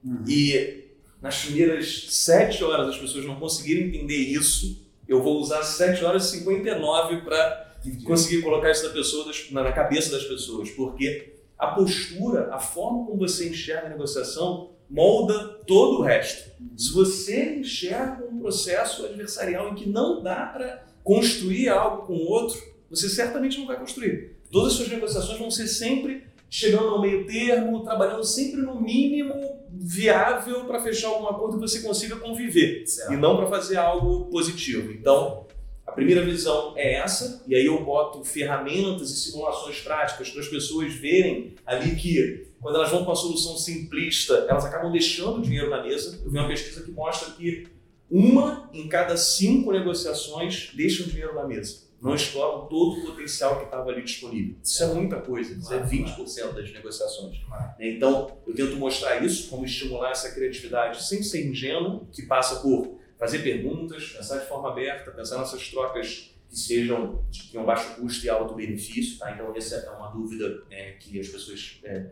uhum. 0.02 0.24
e 0.26 0.84
nas 1.20 1.44
primeiras 1.44 2.06
sete 2.10 2.62
horas 2.62 2.88
as 2.88 2.98
pessoas 2.98 3.24
não 3.24 3.36
conseguirem 3.36 3.88
entender 3.88 4.16
isso, 4.16 4.86
eu 5.08 5.22
vou 5.22 5.40
usar 5.40 5.62
sete 5.62 6.04
horas 6.04 6.32
e 6.32 6.38
59 6.38 7.22
para 7.22 7.75
conseguir 8.04 8.42
colocar 8.42 8.70
isso 8.70 8.86
na, 8.86 8.92
pessoa, 8.92 9.26
na 9.50 9.72
cabeça 9.72 10.10
das 10.10 10.24
pessoas. 10.24 10.70
Porque 10.70 11.34
a 11.58 11.68
postura, 11.68 12.52
a 12.52 12.58
forma 12.58 13.06
como 13.06 13.18
você 13.18 13.48
enxerga 13.48 13.86
a 13.86 13.90
negociação, 13.90 14.70
molda 14.88 15.60
todo 15.66 16.00
o 16.00 16.02
resto. 16.02 16.50
Uhum. 16.60 16.78
Se 16.78 16.92
você 16.92 17.56
enxerga 17.56 18.24
um 18.26 18.38
processo 18.38 19.04
adversarial 19.04 19.70
em 19.70 19.74
que 19.74 19.88
não 19.88 20.22
dá 20.22 20.46
para 20.46 20.86
construir 21.02 21.68
algo 21.68 22.06
com 22.06 22.14
o 22.14 22.26
outro, 22.26 22.60
você 22.90 23.08
certamente 23.08 23.58
não 23.58 23.66
vai 23.66 23.78
construir. 23.78 24.36
Todas 24.50 24.72
as 24.72 24.78
suas 24.78 24.88
negociações 24.88 25.38
vão 25.38 25.50
ser 25.50 25.66
sempre 25.66 26.24
chegando 26.48 26.88
ao 26.88 27.00
meio 27.00 27.26
termo, 27.26 27.82
trabalhando 27.82 28.24
sempre 28.24 28.60
no 28.62 28.80
mínimo 28.80 29.34
viável 29.68 30.64
para 30.64 30.80
fechar 30.80 31.08
algum 31.08 31.26
acordo 31.26 31.56
que 31.56 31.68
você 31.68 31.80
consiga 31.80 32.16
conviver 32.16 32.86
certo. 32.86 33.12
e 33.12 33.16
não 33.16 33.36
para 33.36 33.46
fazer 33.46 33.76
algo 33.76 34.26
positivo. 34.26 34.92
Então, 34.92 35.46
a 35.86 35.92
primeira 35.92 36.22
visão 36.24 36.74
é 36.76 36.94
essa, 36.94 37.42
e 37.46 37.54
aí 37.54 37.64
eu 37.64 37.84
boto 37.84 38.24
ferramentas 38.24 39.10
e 39.10 39.16
simulações 39.16 39.80
práticas 39.80 40.30
para 40.30 40.40
as 40.40 40.48
pessoas 40.48 40.92
verem 40.94 41.54
ali 41.64 41.94
que 41.96 42.46
quando 42.60 42.76
elas 42.76 42.90
vão 42.90 43.04
com 43.04 43.12
a 43.12 43.16
solução 43.16 43.56
simplista, 43.56 44.46
elas 44.48 44.64
acabam 44.64 44.90
deixando 44.90 45.40
dinheiro 45.40 45.70
na 45.70 45.82
mesa. 45.82 46.20
Eu 46.24 46.30
vi 46.30 46.38
uma 46.38 46.48
pesquisa 46.48 46.82
que 46.82 46.90
mostra 46.90 47.30
que 47.32 47.68
uma 48.10 48.68
em 48.72 48.88
cada 48.88 49.16
cinco 49.16 49.70
negociações 49.70 50.72
deixam 50.74 51.06
dinheiro 51.06 51.34
na 51.34 51.46
mesa 51.46 51.86
não 52.00 52.14
exploram 52.14 52.66
todo 52.66 52.98
o 52.98 53.06
potencial 53.06 53.58
que 53.58 53.64
estava 53.64 53.90
ali 53.90 54.02
disponível. 54.02 54.56
Isso 54.62 54.82
é 54.82 54.86
muita 54.86 55.16
coisa, 55.16 55.54
isso 55.54 55.72
é 55.72 55.82
20% 55.82 56.52
das 56.52 56.72
negociações. 56.72 57.40
Então, 57.80 58.36
eu 58.46 58.54
tento 58.54 58.76
mostrar 58.76 59.24
isso, 59.24 59.48
como 59.48 59.64
estimular 59.64 60.10
essa 60.10 60.30
criatividade 60.32 61.04
sem 61.04 61.22
ser 61.22 61.46
ingênuo, 61.46 62.06
que 62.12 62.22
passa 62.22 62.60
por 62.60 62.98
fazer 63.18 63.38
perguntas, 63.40 64.10
pensar 64.10 64.38
de 64.38 64.46
forma 64.46 64.70
aberta, 64.70 65.10
pensar 65.10 65.38
nessas 65.38 65.68
trocas 65.68 66.30
que 66.48 66.58
sejam 66.58 67.24
de 67.30 67.42
que 67.44 67.58
um 67.58 67.64
baixo 67.64 67.96
custo 67.96 68.24
e 68.24 68.28
alto 68.28 68.54
benefício. 68.54 69.18
Tá? 69.18 69.32
Então, 69.32 69.54
essa 69.56 69.76
é 69.76 69.90
uma 69.90 70.08
dúvida 70.08 70.62
é, 70.70 70.92
que 70.92 71.18
as 71.18 71.28
pessoas 71.28 71.80
é, 71.84 72.06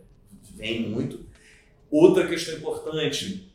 veem 0.54 0.88
muito. 0.88 1.20
Outra 1.90 2.26
questão 2.26 2.54
importante 2.54 3.52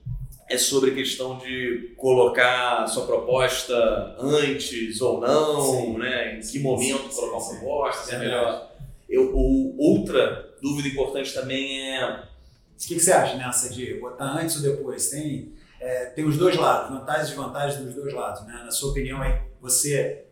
é 0.50 0.58
sobre 0.58 0.92
a 0.92 0.96
questão 0.96 1.38
de 1.38 1.94
colocar 1.96 2.84
a 2.84 2.88
sua 2.88 3.06
proposta 3.06 4.16
antes 4.20 5.00
ou 5.00 5.22
não, 5.22 5.62
sim. 5.62 5.98
né? 5.98 6.38
Em 6.38 6.40
que 6.40 6.60
momento 6.60 7.10
sim, 7.10 7.16
colocar 7.16 7.40
sim, 7.40 7.52
uma 7.52 7.60
proposta, 7.60 8.04
se 8.06 8.16
é 8.16 8.20
melhor. 8.20 8.72
Eu, 9.08 9.36
ou, 9.36 9.76
outra 9.78 10.56
dúvida 10.62 10.88
importante 10.88 11.34
também 11.34 11.92
é. 11.92 12.04
O 12.06 12.88
que, 12.88 12.96
que 12.96 13.00
você 13.00 13.12
acha 13.12 13.36
nessa 13.36 13.70
de 13.70 13.96
botar 13.96 14.40
antes 14.40 14.56
ou 14.56 14.62
depois? 14.62 15.10
Tem, 15.10 15.52
é, 15.80 16.06
tem 16.08 16.26
os 16.26 16.38
dois 16.38 16.56
lados, 16.56 16.98
vantagens 16.98 17.28
e 17.28 17.30
desvantagens 17.32 17.84
dos 17.84 17.96
dois 17.96 18.14
lados. 18.14 18.46
Né? 18.46 18.62
Na 18.64 18.72
sua 18.72 18.92
opinião, 18.92 19.22
aí, 19.22 19.42
você, 19.62 20.26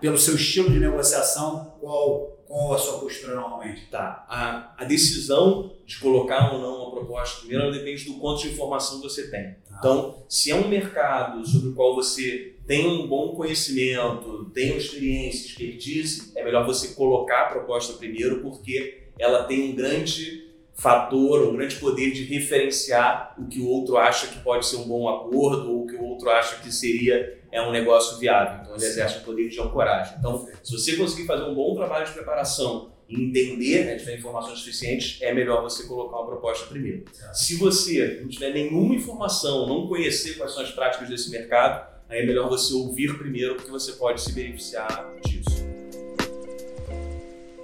pelo 0.00 0.18
seu 0.18 0.34
estilo 0.34 0.70
de 0.70 0.80
negociação, 0.80 1.74
qual 1.80 2.34
qual 2.54 2.74
a 2.74 2.78
sua 2.78 3.00
postura 3.00 3.34
normalmente? 3.34 3.86
Tá. 3.90 4.24
A, 4.28 4.74
a 4.78 4.84
decisão 4.84 5.72
de 5.84 5.98
colocar 5.98 6.52
ou 6.52 6.60
não 6.60 6.82
uma 6.82 6.90
proposta 6.92 7.40
primeiro 7.40 7.72
depende 7.72 8.04
do 8.04 8.14
quanto 8.20 8.42
de 8.42 8.50
informação 8.50 9.00
você 9.00 9.28
tem. 9.28 9.56
Ah. 9.70 9.76
Então, 9.78 10.24
se 10.28 10.52
é 10.52 10.54
um 10.54 10.68
mercado 10.68 11.44
sobre 11.44 11.70
o 11.70 11.74
qual 11.74 11.96
você 11.96 12.54
tem 12.64 12.86
um 12.86 13.08
bom 13.08 13.34
conhecimento, 13.34 14.50
tem 14.54 14.70
uma 14.70 14.78
experiência, 14.78 15.48
expertise, 15.48 16.32
é 16.36 16.44
melhor 16.44 16.64
você 16.64 16.94
colocar 16.94 17.42
a 17.42 17.46
proposta 17.46 17.94
primeiro 17.94 18.40
porque 18.40 19.08
ela 19.18 19.44
tem 19.44 19.72
um 19.72 19.74
grande 19.74 20.43
fator, 20.74 21.48
um 21.48 21.56
grande 21.56 21.76
poder 21.76 22.10
de 22.10 22.24
referenciar 22.24 23.34
o 23.38 23.46
que 23.46 23.60
o 23.60 23.68
outro 23.68 23.96
acha 23.96 24.26
que 24.26 24.40
pode 24.40 24.66
ser 24.66 24.76
um 24.76 24.88
bom 24.88 25.08
acordo 25.08 25.70
ou 25.70 25.84
o 25.84 25.86
que 25.86 25.94
o 25.94 26.04
outro 26.04 26.28
acha 26.28 26.56
que 26.56 26.72
seria 26.72 27.38
é 27.50 27.62
um 27.62 27.70
negócio 27.70 28.18
viável. 28.18 28.60
Então 28.62 28.74
ele 28.74 28.84
exerce 28.84 29.18
o 29.18 29.20
poder 29.20 29.48
de 29.48 29.60
ancoragem. 29.60 30.16
Então, 30.18 30.46
se 30.62 30.72
você 30.72 30.96
conseguir 30.96 31.24
fazer 31.24 31.44
um 31.44 31.54
bom 31.54 31.74
trabalho 31.76 32.04
de 32.04 32.10
preparação 32.10 32.90
e 33.08 33.22
entender, 33.22 33.84
né, 33.84 33.96
tiver 33.96 34.18
informações 34.18 34.58
suficientes, 34.58 35.22
é 35.22 35.32
melhor 35.32 35.62
você 35.62 35.86
colocar 35.86 36.16
uma 36.16 36.26
proposta 36.26 36.66
primeiro. 36.66 37.04
Se 37.32 37.54
você 37.56 38.18
não 38.20 38.28
tiver 38.28 38.52
nenhuma 38.52 38.96
informação, 38.96 39.68
não 39.68 39.86
conhecer 39.86 40.34
quais 40.34 40.52
são 40.52 40.64
as 40.64 40.72
práticas 40.72 41.08
desse 41.08 41.30
mercado, 41.30 41.86
aí 42.08 42.22
é 42.22 42.26
melhor 42.26 42.48
você 42.48 42.74
ouvir 42.74 43.16
primeiro, 43.16 43.54
porque 43.54 43.70
você 43.70 43.92
pode 43.92 44.20
se 44.20 44.32
beneficiar 44.32 45.14
disso. 45.24 45.64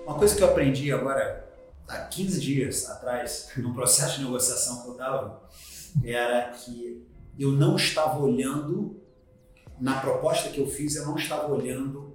Uma 0.07 0.17
coisa 0.17 0.37
que 0.37 0.43
eu 0.43 0.49
aprendi 0.49 0.93
agora, 0.93 1.50
há 1.91 2.07
15 2.07 2.41
dias 2.41 2.89
atrás, 2.89 3.51
no 3.57 3.75
processo 3.75 4.19
de 4.19 4.25
negociação 4.25 4.83
que 4.83 4.89
eu 4.89 4.93
estava, 4.93 5.43
era 6.05 6.51
que 6.51 7.07
eu 7.39 7.53
não 7.53 7.77
estava 7.77 8.19
olhando, 8.19 9.01
na 9.81 10.01
proposta 10.01 10.51
que 10.51 10.61
eu 10.61 10.69
fiz, 10.69 10.95
eu 10.97 11.07
não 11.07 11.17
estava 11.17 11.53
olhando 11.53 12.15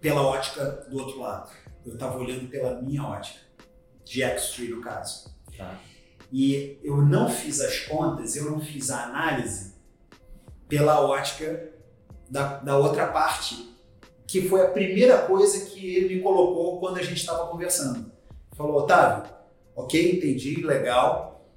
pela 0.00 0.22
ótica 0.22 0.86
do 0.90 0.98
outro 0.98 1.18
lado. 1.18 1.50
Eu 1.86 1.94
estava 1.94 2.18
olhando 2.18 2.48
pela 2.48 2.82
minha 2.82 3.02
ótica, 3.02 3.40
de 4.04 4.22
X-Tree 4.22 4.68
no 4.68 4.80
caso. 4.80 5.34
Tá. 5.56 5.80
E 6.30 6.78
eu 6.82 6.98
não 6.98 7.30
fiz 7.30 7.60
as 7.60 7.80
contas, 7.80 8.36
eu 8.36 8.50
não 8.50 8.60
fiz 8.60 8.90
a 8.90 9.04
análise 9.04 9.74
pela 10.68 11.00
ótica 11.00 11.72
da, 12.28 12.58
da 12.58 12.76
outra 12.76 13.06
parte, 13.06 13.74
que 14.26 14.46
foi 14.46 14.60
a 14.60 14.70
primeira 14.70 15.22
coisa 15.22 15.64
que 15.64 15.96
ele 15.96 16.16
me 16.16 16.22
colocou 16.22 16.78
quando 16.78 16.98
a 16.98 17.02
gente 17.02 17.16
estava 17.16 17.46
conversando. 17.46 18.17
Falou, 18.58 18.78
Otávio, 18.78 19.30
ok, 19.76 20.16
entendi, 20.16 20.62
legal. 20.62 21.48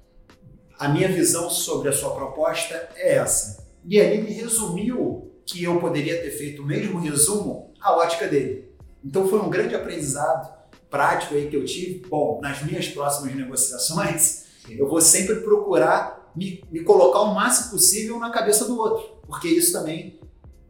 A 0.78 0.86
minha 0.86 1.08
visão 1.08 1.50
sobre 1.50 1.88
a 1.88 1.92
sua 1.92 2.14
proposta 2.14 2.88
é 2.94 3.16
essa. 3.16 3.66
E 3.84 3.98
ele 3.98 4.22
me 4.22 4.32
resumiu 4.32 5.32
que 5.44 5.64
eu 5.64 5.80
poderia 5.80 6.22
ter 6.22 6.30
feito 6.30 6.62
o 6.62 6.64
mesmo 6.64 7.00
resumo 7.00 7.74
à 7.80 7.96
ótica 7.96 8.28
dele. 8.28 8.72
Então 9.04 9.26
foi 9.26 9.40
um 9.40 9.50
grande 9.50 9.74
aprendizado 9.74 10.48
prático 10.88 11.34
aí 11.34 11.50
que 11.50 11.56
eu 11.56 11.64
tive. 11.64 12.06
Bom, 12.08 12.38
nas 12.40 12.62
minhas 12.62 12.86
próximas 12.86 13.34
negociações, 13.34 14.44
eu 14.70 14.88
vou 14.88 15.00
sempre 15.00 15.40
procurar 15.40 16.30
me, 16.36 16.62
me 16.70 16.84
colocar 16.84 17.22
o 17.22 17.34
máximo 17.34 17.72
possível 17.72 18.20
na 18.20 18.30
cabeça 18.30 18.64
do 18.64 18.78
outro, 18.78 19.16
porque 19.26 19.48
isso 19.48 19.72
também 19.72 20.20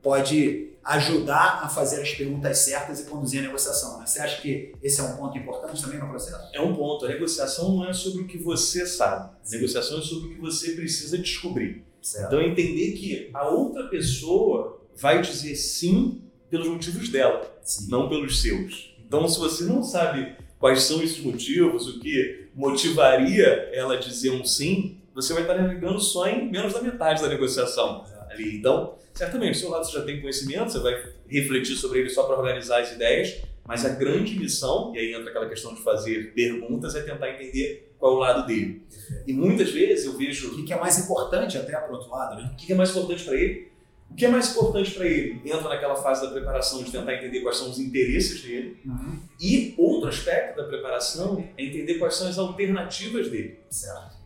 pode 0.00 0.71
ajudar 0.84 1.60
a 1.62 1.68
fazer 1.68 2.02
as 2.02 2.12
perguntas 2.12 2.58
certas 2.58 3.00
e 3.00 3.04
conduzir 3.04 3.40
a 3.40 3.42
negociação. 3.42 3.98
Né? 3.98 4.06
Você 4.06 4.20
acha 4.20 4.40
que 4.40 4.72
esse 4.82 5.00
é 5.00 5.04
um 5.04 5.16
ponto 5.16 5.38
importante 5.38 5.80
também 5.80 5.98
no 5.98 6.08
processo? 6.08 6.48
É 6.52 6.60
um 6.60 6.74
ponto. 6.74 7.04
A 7.04 7.08
negociação 7.08 7.76
não 7.76 7.88
é 7.88 7.92
sobre 7.92 8.22
o 8.22 8.26
que 8.26 8.38
você 8.38 8.84
sabe. 8.84 9.30
A 9.46 9.50
negociação 9.50 9.98
é 9.98 10.02
sobre 10.02 10.28
o 10.28 10.34
que 10.34 10.40
você 10.40 10.72
precisa 10.72 11.16
descobrir. 11.18 11.84
Certo. 12.00 12.26
Então, 12.26 12.42
entender 12.42 12.92
que 12.92 13.30
a 13.32 13.48
outra 13.48 13.84
pessoa 13.88 14.80
vai 14.96 15.22
dizer 15.22 15.54
sim 15.54 16.20
pelos 16.50 16.66
motivos 16.66 17.08
dela, 17.08 17.48
sim. 17.62 17.88
não 17.88 18.08
pelos 18.08 18.42
seus. 18.42 18.94
Então, 19.06 19.26
se 19.28 19.38
você 19.38 19.64
não 19.64 19.82
sabe 19.82 20.36
quais 20.58 20.82
são 20.82 21.02
esses 21.02 21.20
motivos, 21.20 21.86
o 21.86 22.00
que 22.00 22.48
motivaria 22.54 23.70
ela 23.72 23.94
a 23.94 23.98
dizer 23.98 24.30
um 24.30 24.44
sim, 24.44 24.98
você 25.14 25.32
vai 25.32 25.42
estar 25.42 25.54
navegando 25.54 26.00
só 26.00 26.26
em 26.26 26.50
menos 26.50 26.72
da 26.72 26.82
metade 26.82 27.22
da 27.22 27.28
negociação 27.28 28.04
ali. 28.32 28.56
Então, 28.56 28.96
certamente, 29.14 29.54
do 29.54 29.58
seu 29.58 29.70
lado 29.70 29.84
você 29.84 29.98
já 29.98 30.04
tem 30.04 30.20
conhecimento, 30.20 30.72
você 30.72 30.80
vai 30.80 31.02
refletir 31.28 31.76
sobre 31.76 32.00
ele 32.00 32.10
só 32.10 32.24
para 32.24 32.36
organizar 32.36 32.80
as 32.80 32.92
ideias, 32.92 33.42
mas 33.66 33.84
a 33.84 33.90
grande 33.90 34.38
missão, 34.38 34.92
e 34.94 34.98
aí 34.98 35.14
entra 35.14 35.30
aquela 35.30 35.48
questão 35.48 35.74
de 35.74 35.82
fazer 35.82 36.32
perguntas, 36.34 36.94
é 36.94 37.02
tentar 37.02 37.30
entender 37.30 37.92
qual 37.98 38.14
é 38.14 38.16
o 38.16 38.18
lado 38.18 38.46
dele. 38.46 38.82
E 39.26 39.32
muitas 39.32 39.70
vezes 39.70 40.06
eu 40.06 40.16
vejo. 40.16 40.60
O 40.60 40.64
que 40.64 40.72
é 40.72 40.78
mais 40.78 40.98
importante 40.98 41.56
até 41.56 41.76
para 41.76 41.90
o 41.90 41.94
outro 41.94 42.10
lado, 42.10 42.36
né? 42.36 42.50
O 42.52 42.56
que 42.56 42.72
é 42.72 42.74
mais 42.74 42.90
importante 42.90 43.24
para 43.24 43.34
ele? 43.34 43.70
O 44.10 44.14
que 44.14 44.26
é 44.26 44.28
mais 44.28 44.50
importante 44.50 44.90
para 44.90 45.06
ele? 45.06 45.40
Entra 45.44 45.68
naquela 45.68 45.96
fase 45.96 46.26
da 46.26 46.32
preparação 46.32 46.82
de 46.82 46.90
tentar 46.90 47.14
entender 47.14 47.40
quais 47.40 47.56
são 47.56 47.70
os 47.70 47.78
interesses 47.78 48.42
dele. 48.42 48.76
Uhum. 48.84 49.20
E 49.40 49.74
outro 49.78 50.08
aspecto 50.08 50.56
da 50.56 50.64
preparação 50.64 51.48
é 51.56 51.64
entender 51.64 51.94
quais 51.94 52.14
são 52.14 52.28
as 52.28 52.36
alternativas 52.36 53.30
dele. 53.30 53.60
Certo 53.70 54.21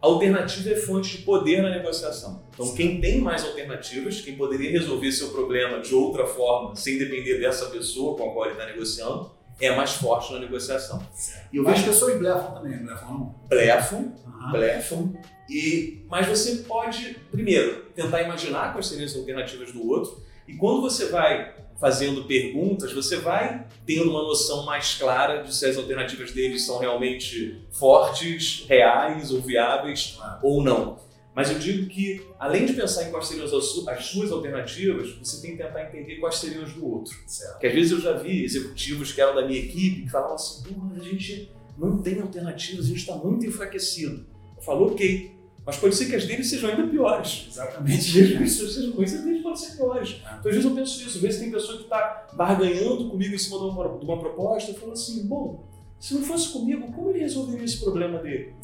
alternativa 0.00 0.70
é 0.70 0.76
fonte 0.76 1.18
de 1.18 1.22
poder 1.24 1.62
na 1.62 1.70
negociação. 1.70 2.42
Então, 2.52 2.66
Sim. 2.66 2.76
quem 2.76 3.00
tem 3.00 3.20
mais 3.20 3.44
alternativas, 3.44 4.20
quem 4.20 4.36
poderia 4.36 4.70
resolver 4.70 5.12
seu 5.12 5.28
problema 5.28 5.80
de 5.80 5.94
outra 5.94 6.26
forma, 6.26 6.74
sem 6.74 6.98
depender 6.98 7.38
dessa 7.38 7.66
pessoa 7.66 8.16
com 8.16 8.30
a 8.30 8.32
qual 8.32 8.46
ele 8.46 8.54
está 8.54 8.66
negociando, 8.66 9.30
é 9.60 9.74
mais 9.76 9.92
forte 9.92 10.32
na 10.32 10.38
negociação. 10.38 11.06
E 11.52 11.58
eu 11.58 11.64
vejo 11.64 11.84
pessoas 11.84 12.18
blefam 12.18 12.54
também, 12.54 12.78
blefam 12.78 13.08
não? 13.08 13.34
Blefam, 13.46 13.98
uhum. 13.98 14.52
blefam. 14.52 15.12
E, 15.50 16.06
mas 16.08 16.26
você 16.26 16.56
pode, 16.66 17.16
primeiro, 17.30 17.84
tentar 17.94 18.22
imaginar 18.22 18.72
quais 18.72 18.86
seriam 18.86 19.04
as 19.04 19.14
alternativas 19.14 19.72
do 19.72 19.86
outro. 19.86 20.22
E 20.48 20.54
quando 20.54 20.80
você 20.80 21.08
vai 21.10 21.54
fazendo 21.80 22.24
perguntas, 22.24 22.92
você 22.92 23.16
vai 23.16 23.66
tendo 23.86 24.10
uma 24.10 24.22
noção 24.22 24.64
mais 24.66 24.94
clara 24.94 25.42
de 25.42 25.54
se 25.54 25.64
as 25.64 25.76
alternativas 25.76 26.30
deles 26.30 26.64
são 26.64 26.78
realmente 26.78 27.58
fortes, 27.72 28.66
reais 28.68 29.30
ou 29.30 29.40
viáveis 29.40 30.18
ou 30.42 30.62
não. 30.62 30.98
Mas 31.34 31.48
eu 31.48 31.58
digo 31.58 31.88
que, 31.88 32.26
além 32.38 32.66
de 32.66 32.74
pensar 32.74 33.04
em 33.04 33.10
quais 33.10 33.26
seriam 33.26 33.46
as, 33.46 33.88
as 33.88 34.04
suas 34.04 34.30
alternativas, 34.30 35.14
você 35.14 35.40
tem 35.40 35.56
que 35.56 35.62
tentar 35.62 35.84
entender 35.84 36.16
quais 36.16 36.36
seriam 36.36 36.64
as 36.64 36.72
do 36.74 36.86
outro. 36.86 37.16
Certo. 37.26 37.52
Porque 37.52 37.68
às 37.68 37.72
vezes 37.72 37.92
eu 37.92 38.00
já 38.00 38.12
vi 38.12 38.44
executivos 38.44 39.12
que 39.12 39.20
eram 39.20 39.34
da 39.34 39.46
minha 39.46 39.58
equipe 39.58 40.02
que 40.02 40.10
falavam 40.10 40.34
assim: 40.34 40.76
a 40.94 41.02
gente 41.02 41.50
não 41.78 42.02
tem 42.02 42.20
alternativas, 42.20 42.84
a 42.84 42.88
gente 42.88 43.00
está 43.00 43.14
muito 43.14 43.46
enfraquecido. 43.46 44.26
Eu 44.56 44.62
falo, 44.62 44.88
ok, 44.88 45.34
mas 45.64 45.76
pode 45.76 45.94
ser 45.94 46.06
que 46.06 46.16
as 46.16 46.24
deles 46.24 46.48
sejam 46.48 46.70
ainda 46.70 46.86
piores. 46.88 47.46
Exatamente. 47.50 48.18
Mesmo 48.18 48.38
que 48.38 48.48
sejam 48.48 48.92
ruins, 48.92 49.14
as 49.14 49.24
deles 49.24 49.42
podem 49.42 49.56
ser 49.58 49.76
piores. 49.76 50.16
Então, 50.20 50.36
às 50.36 50.42
vezes 50.44 50.64
eu 50.64 50.70
penso 50.70 51.02
isso. 51.02 51.16
Às 51.16 51.22
vezes 51.22 51.40
tem 51.40 51.50
pessoa 51.50 51.76
que 51.76 51.84
está 51.84 52.26
barganhando 52.32 53.08
comigo 53.10 53.34
em 53.34 53.38
cima 53.38 53.58
de 53.58 53.64
uma, 53.64 53.98
de 53.98 54.04
uma 54.04 54.18
proposta, 54.18 54.72
falando 54.74 54.94
assim, 54.94 55.26
bom, 55.26 55.64
se 55.98 56.14
não 56.14 56.22
fosse 56.22 56.48
comigo, 56.48 56.90
como 56.92 57.10
ele 57.10 57.20
resolveria 57.20 57.64
esse 57.64 57.78
problema 57.78 58.18
dele? 58.18 58.54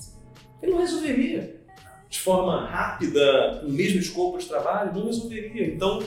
Ele 0.63 0.73
não 0.73 0.79
resolveria. 0.79 1.61
De 2.09 2.19
forma 2.21 2.67
rápida, 2.67 3.61
com 3.61 3.67
o 3.67 3.73
mesmo 3.73 3.99
escopo 3.99 4.39
de 4.39 4.47
trabalho, 4.47 4.95
não 4.95 5.07
resolveria. 5.07 5.67
Então, 5.67 5.99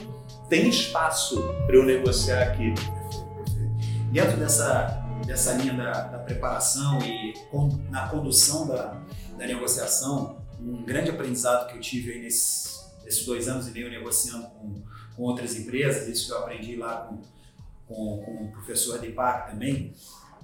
tem 0.48 0.68
espaço 0.68 1.40
para 1.66 1.76
eu 1.76 1.84
negociar 1.84 2.42
aqui. 2.42 2.74
Dentro 4.10 4.36
dessa, 4.38 5.04
dessa 5.24 5.52
linha 5.52 5.74
da, 5.74 5.92
da 5.92 6.18
preparação 6.18 6.98
e 7.02 7.32
na 7.88 8.08
condução 8.08 8.66
da, 8.66 9.00
da 9.38 9.46
negociação, 9.46 10.39
um 10.64 10.84
grande 10.84 11.10
aprendizado 11.10 11.68
que 11.70 11.76
eu 11.76 11.80
tive 11.80 12.12
aí 12.12 12.20
nesses, 12.20 12.90
nesses 13.04 13.24
dois 13.24 13.48
anos 13.48 13.68
e 13.68 13.70
meio 13.70 13.90
negociando 13.90 14.46
com, 14.48 14.82
com 15.16 15.22
outras 15.22 15.56
empresas, 15.56 16.08
isso 16.08 16.26
que 16.26 16.32
eu 16.32 16.38
aprendi 16.38 16.76
lá 16.76 17.08
com, 17.08 17.22
com, 17.86 18.22
com 18.24 18.44
o 18.44 18.52
professor 18.52 18.98
Deepak 18.98 19.50
também, 19.50 19.94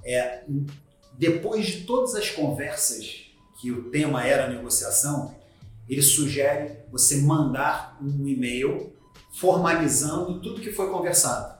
é 0.04 0.44
depois 1.18 1.66
de 1.66 1.84
todas 1.84 2.14
as 2.14 2.30
conversas 2.30 3.26
que 3.60 3.70
o 3.70 3.90
tema 3.90 4.24
era 4.24 4.48
negociação, 4.48 5.34
ele 5.88 6.02
sugere 6.02 6.78
você 6.90 7.18
mandar 7.18 7.96
um 8.02 8.26
e-mail 8.26 8.92
formalizando 9.32 10.40
tudo 10.40 10.60
que 10.60 10.72
foi 10.72 10.90
conversado, 10.90 11.56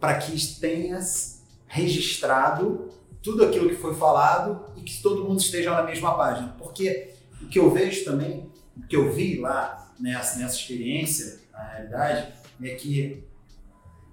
para 0.00 0.18
que 0.18 0.60
tenhas 0.60 1.42
registrado 1.66 2.90
tudo 3.22 3.44
aquilo 3.44 3.68
que 3.68 3.76
foi 3.76 3.94
falado 3.94 4.66
e 4.76 4.82
que 4.82 5.00
todo 5.00 5.24
mundo 5.24 5.40
esteja 5.40 5.70
na 5.70 5.84
mesma 5.84 6.14
página. 6.16 6.54
Porque 6.58 7.11
o 7.42 7.48
que 7.48 7.58
eu 7.58 7.70
vejo 7.70 8.04
também, 8.04 8.50
o 8.76 8.86
que 8.86 8.96
eu 8.96 9.12
vi 9.12 9.38
lá 9.38 9.92
nessa, 9.98 10.38
nessa 10.38 10.56
experiência, 10.56 11.40
na 11.52 11.62
realidade, 11.64 12.32
é 12.62 12.74
que 12.74 13.24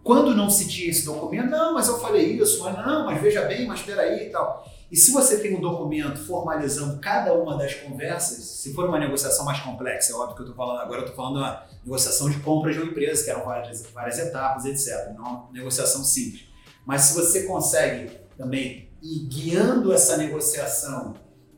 quando 0.04 0.36
não 0.36 0.50
se 0.50 0.68
tinha 0.68 0.90
esse 0.90 1.06
documento, 1.06 1.50
não, 1.50 1.74
mas 1.74 1.88
eu 1.88 2.00
falei 2.00 2.32
isso, 2.34 2.64
mas 2.64 2.76
não, 2.76 3.06
mas 3.06 3.22
veja 3.22 3.44
bem, 3.44 3.68
mas 3.68 3.80
espera 3.82 4.02
aí 4.02 4.28
e 4.28 4.30
tal. 4.32 4.66
E 4.92 4.98
se 4.98 5.12
você 5.12 5.38
tem 5.38 5.56
um 5.56 5.62
documento 5.62 6.18
formalizando 6.26 7.00
cada 7.00 7.34
uma 7.34 7.56
das 7.58 7.76
conversas, 7.76 8.44
se 8.44 8.74
for 8.74 8.86
uma 8.86 8.98
negociação 8.98 9.46
mais 9.46 9.60
complexa, 9.60 10.12
é 10.12 10.16
óbvio 10.16 10.36
que 10.36 10.42
eu 10.42 10.46
estou 10.48 10.56
falando 10.56 10.80
agora, 10.80 11.02
eu 11.02 11.06
estou 11.06 11.16
falando 11.16 11.38
uma 11.38 11.64
negociação 11.86 12.28
de 12.30 12.40
compra 12.40 12.72
de 12.72 12.80
uma 12.80 12.90
empresa, 12.90 13.24
que 13.24 13.30
eram 13.30 13.46
várias, 13.46 13.86
várias 13.94 14.18
etapas, 14.18 14.66
etc. 14.66 15.14
Não 15.16 15.24
uma 15.24 15.50
negociação 15.52 16.04
simples. 16.04 16.46
Mas 16.86 17.02
se 17.02 17.14
você 17.14 17.44
consegue 17.44 18.10
também 18.36 18.90
ir 19.04 19.28
guiando 19.28 19.94
essa 19.94 20.18
negociação 20.18 21.14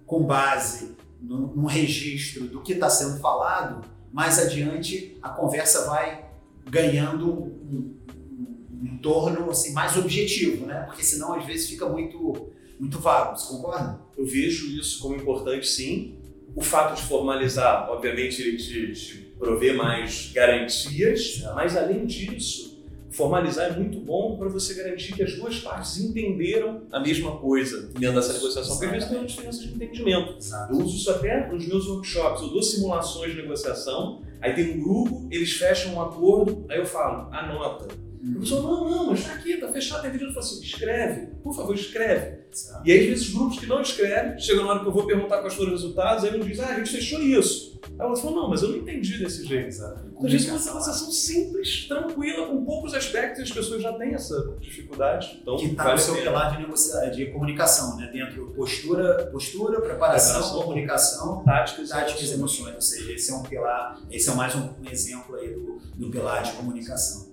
com 0.06 0.24
base 0.24 0.98
num 1.22 1.66
registro 1.66 2.48
do 2.48 2.62
que 2.62 2.74
está 2.74 2.90
sendo 2.90 3.20
falado, 3.20 3.86
mais 4.12 4.40
adiante 4.40 5.18
a 5.22 5.30
conversa 5.30 5.86
vai 5.86 6.26
ganhando 6.70 7.32
um, 7.32 7.46
um, 7.72 8.84
um 8.84 8.98
torno 8.98 9.50
assim, 9.50 9.74
mais 9.74 9.96
objetivo, 9.96 10.66
né? 10.66 10.82
Porque 10.88 11.04
senão 11.04 11.34
às 11.34 11.46
vezes 11.46 11.70
fica 11.70 11.88
muito, 11.88 12.50
muito 12.80 13.00
vago. 13.00 13.38
Você 13.38 13.54
concorda? 13.54 14.00
Eu 14.18 14.26
vejo 14.26 14.68
isso 14.78 15.00
como 15.00 15.16
importante, 15.16 15.68
sim. 15.68 16.16
O 16.56 16.62
fato 16.62 16.96
de 16.96 17.08
formalizar, 17.08 17.90
obviamente, 17.90 18.42
ele 18.42 18.58
te, 18.58 18.94
te 18.94 19.18
prover 19.40 19.76
mais 19.76 20.32
garantias, 20.34 21.42
mas 21.56 21.78
além 21.78 22.06
disso, 22.06 22.71
formalizar 23.12 23.72
é 23.72 23.78
muito 23.78 24.00
bom 24.00 24.38
para 24.38 24.48
você 24.48 24.74
garantir 24.74 25.14
que 25.14 25.22
as 25.22 25.36
duas 25.36 25.60
partes 25.60 26.00
entenderam 26.00 26.84
a 26.92 27.00
mesma 27.00 27.38
coisa 27.38 27.90
dentro 27.98 28.16
dessa 28.16 28.34
negociação, 28.34 28.72
porque 28.72 28.86
às 28.86 28.92
vezes 28.92 29.10
tem 29.10 29.18
uma 29.18 29.28
diferença 29.28 29.60
de 29.60 29.74
entendimento. 29.74 30.38
Exato. 30.38 30.74
Eu 30.74 30.80
uso 30.80 30.96
isso 30.96 31.12
até 31.12 31.48
nos 31.52 31.68
meus 31.68 31.88
workshops, 31.88 32.42
eu 32.42 32.50
dou 32.50 32.64
simulações 32.64 33.32
de 33.32 33.42
negociação, 33.42 34.22
aí 34.42 34.54
tem 34.54 34.72
um 34.72 34.82
grupo, 34.82 35.28
eles 35.30 35.52
fecham 35.54 35.94
um 35.94 36.02
acordo, 36.02 36.66
aí 36.70 36.80
eu 36.80 36.86
falo, 36.86 37.28
anota. 37.32 37.88
Uhum. 38.24 38.36
A 38.38 38.40
pessoa, 38.40 38.62
não, 38.62 38.90
não, 38.90 39.06
mas 39.08 39.20
está 39.20 39.34
aqui, 39.34 39.54
está 39.54 39.68
fechado, 39.68 40.04
tem 40.04 40.12
pedido. 40.12 40.30
Eu 40.30 40.34
falo 40.34 40.46
assim, 40.46 40.62
escreve, 40.62 41.28
por 41.44 41.56
favor, 41.56 41.74
escreve. 41.74 42.42
Exato. 42.54 42.88
E 42.88 42.92
aí, 42.92 43.00
às 43.00 43.06
vezes, 43.08 43.34
grupos 43.34 43.60
que 43.60 43.66
não 43.66 43.82
escrevem, 43.82 44.40
chegam 44.40 44.64
na 44.64 44.72
hora 44.72 44.80
que 44.82 44.88
eu 44.88 44.92
vou 44.92 45.08
perguntar 45.08 45.40
quais 45.40 45.56
foram 45.56 45.74
os 45.74 45.82
resultados, 45.82 46.24
aí 46.24 46.40
um 46.40 46.46
diz, 46.46 46.60
ah, 46.60 46.68
a 46.68 46.76
gente 46.76 46.92
fechou 46.92 47.20
isso. 47.20 47.71
Aí 47.84 48.06
ela 48.06 48.16
falou, 48.16 48.36
não, 48.36 48.50
mas 48.50 48.62
eu 48.62 48.70
não 48.70 48.78
entendi 48.78 49.18
desse 49.18 49.46
jeito. 49.46 49.68
Exato. 49.68 50.06
Então, 50.08 50.30
vezes, 50.30 50.48
uma 50.48 50.60
negociação 50.60 51.12
simples, 51.12 51.88
tranquila, 51.88 52.48
com 52.48 52.64
poucos 52.64 52.94
aspectos, 52.94 53.42
as 53.42 53.52
pessoas 53.52 53.82
já 53.82 53.94
têm 53.94 54.14
essa 54.14 54.56
dificuldade. 54.60 55.40
Então, 55.42 55.58
que 55.58 55.66
está 55.66 55.92
no 55.92 55.98
seu 55.98 56.16
pilar 56.16 56.52
de, 56.52 56.62
negocia... 56.62 57.10
de 57.10 57.26
comunicação, 57.28 57.98
né? 57.98 58.10
Dentro 58.12 58.52
postura, 58.56 59.26
postura 59.32 59.82
preparação, 59.82 60.34
preparação 60.34 60.62
comunicação, 60.64 61.44
táticas, 61.44 61.90
táticas 61.90 62.30
e 62.30 62.34
emoções. 62.34 62.76
Ou 62.76 62.82
seja, 62.82 63.14
esse 63.14 63.32
é 63.32 63.36
um 63.36 63.44
pilar, 63.44 64.00
esse 64.12 64.30
é 64.30 64.34
mais 64.34 64.56
um, 64.56 64.70
um 64.82 64.90
exemplo 64.90 65.36
aí 65.36 65.50
do, 65.50 65.80
do 65.96 66.10
pilar 66.10 66.44
de 66.44 66.52
comunicação. 66.54 67.32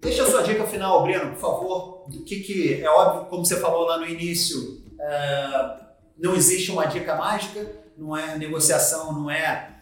Deixa 0.00 0.24
a 0.24 0.30
sua 0.30 0.42
dica 0.42 0.66
final, 0.66 1.02
Breno, 1.04 1.30
por 1.30 1.40
favor. 1.40 2.04
O 2.08 2.24
que, 2.24 2.40
que 2.40 2.82
é 2.82 2.90
óbvio, 2.90 3.30
como 3.30 3.44
você 3.44 3.58
falou 3.60 3.86
lá 3.86 3.98
no 3.98 4.06
início, 4.06 4.82
é, 5.00 5.76
não 6.18 6.34
existe 6.34 6.70
uma 6.70 6.84
dica 6.86 7.14
mágica, 7.16 7.81
não 7.96 8.16
é 8.16 8.36
negociação, 8.36 9.12
não 9.12 9.30
é 9.30 9.72